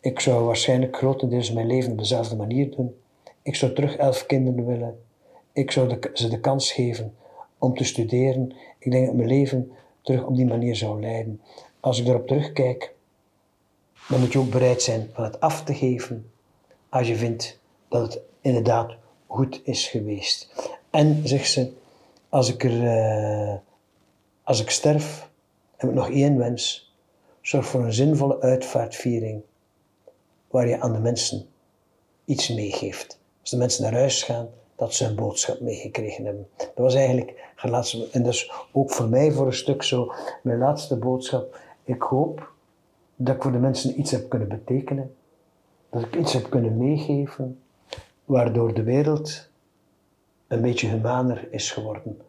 ik 0.00 0.20
zou 0.20 0.44
waarschijnlijk 0.44 0.96
grotendeels 0.96 1.52
mijn 1.52 1.66
leven 1.66 1.92
op 1.92 1.98
dezelfde 1.98 2.36
manier 2.36 2.70
doen. 2.70 2.94
Ik 3.42 3.54
zou 3.54 3.72
terug 3.72 3.96
elf 3.96 4.26
kinderen 4.26 4.66
willen. 4.66 4.98
Ik 5.52 5.70
zou 5.70 5.98
ze 6.12 6.28
de 6.28 6.40
kans 6.40 6.72
geven 6.72 7.14
om 7.58 7.74
te 7.76 7.84
studeren. 7.84 8.52
Ik 8.78 8.90
denk 8.90 9.06
dat 9.06 9.14
mijn 9.14 9.28
leven 9.28 9.72
terug 10.08 10.24
op 10.24 10.36
die 10.36 10.46
manier 10.46 10.76
zou 10.76 11.00
leiden. 11.00 11.40
Als 11.80 12.00
ik 12.00 12.06
erop 12.06 12.26
terugkijk, 12.26 12.94
dan 14.08 14.20
moet 14.20 14.32
je 14.32 14.38
ook 14.38 14.50
bereid 14.50 14.82
zijn 14.82 15.10
van 15.12 15.24
het 15.24 15.40
af 15.40 15.64
te 15.64 15.74
geven 15.74 16.30
als 16.88 17.08
je 17.08 17.16
vindt 17.16 17.58
dat 17.88 18.02
het 18.02 18.20
inderdaad 18.40 18.96
goed 19.26 19.60
is 19.64 19.86
geweest. 19.86 20.52
En 20.90 21.28
zegt 21.28 21.50
ze, 21.50 21.72
als 22.28 22.52
ik, 22.52 22.64
er, 22.64 22.82
uh, 22.82 23.54
als 24.42 24.60
ik 24.60 24.70
sterf, 24.70 25.28
heb 25.76 25.90
ik 25.90 25.96
nog 25.96 26.10
één 26.10 26.38
wens. 26.38 26.92
Zorg 27.40 27.66
voor 27.66 27.84
een 27.84 27.92
zinvolle 27.92 28.40
uitvaartviering 28.40 29.42
waar 30.50 30.68
je 30.68 30.80
aan 30.80 30.92
de 30.92 30.98
mensen 30.98 31.46
iets 32.24 32.48
meegeeft. 32.48 33.18
Als 33.40 33.50
de 33.50 33.56
mensen 33.56 33.82
naar 33.82 33.92
huis 33.92 34.22
gaan, 34.22 34.48
dat 34.78 34.94
ze 34.94 35.04
een 35.04 35.14
boodschap 35.14 35.60
meegekregen 35.60 36.24
hebben. 36.24 36.48
Dat 36.56 36.70
was 36.74 36.94
eigenlijk 36.94 37.52
en 38.10 38.22
dat 38.22 38.32
is 38.32 38.52
ook 38.72 38.90
voor 38.90 39.08
mij 39.08 39.32
voor 39.32 39.46
een 39.46 39.52
stuk 39.52 39.82
zo, 39.82 40.12
mijn 40.42 40.58
laatste 40.58 40.96
boodschap. 40.96 41.58
Ik 41.84 42.02
hoop 42.02 42.52
dat 43.16 43.34
ik 43.34 43.42
voor 43.42 43.52
de 43.52 43.58
mensen 43.58 44.00
iets 44.00 44.10
heb 44.10 44.28
kunnen 44.28 44.48
betekenen, 44.48 45.14
dat 45.90 46.02
ik 46.02 46.16
iets 46.16 46.32
heb 46.32 46.50
kunnen 46.50 46.76
meegeven, 46.76 47.60
waardoor 48.24 48.74
de 48.74 48.82
wereld 48.82 49.48
een 50.46 50.60
beetje 50.60 50.88
humaner 50.88 51.48
is 51.50 51.70
geworden. 51.70 52.20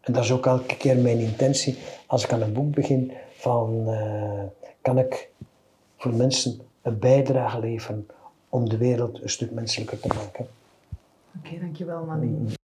En 0.00 0.12
dat 0.12 0.24
is 0.24 0.32
ook 0.32 0.46
elke 0.46 0.76
keer 0.76 0.96
mijn 0.96 1.18
intentie 1.18 1.78
als 2.06 2.24
ik 2.24 2.32
aan 2.32 2.42
een 2.42 2.52
boek 2.52 2.74
begin, 2.74 3.12
van 3.32 3.84
uh, 3.88 4.42
kan 4.80 4.98
ik 4.98 5.30
voor 5.96 6.14
mensen 6.14 6.60
een 6.82 6.98
bijdrage 6.98 7.60
leveren 7.60 8.06
om 8.48 8.68
de 8.68 8.76
wereld 8.76 9.22
een 9.22 9.30
stuk 9.30 9.50
menselijker 9.50 10.00
te 10.00 10.08
maken. 10.08 10.46
Oké, 11.38 11.60
dankjewel 11.60 12.06
Manny. 12.06 12.61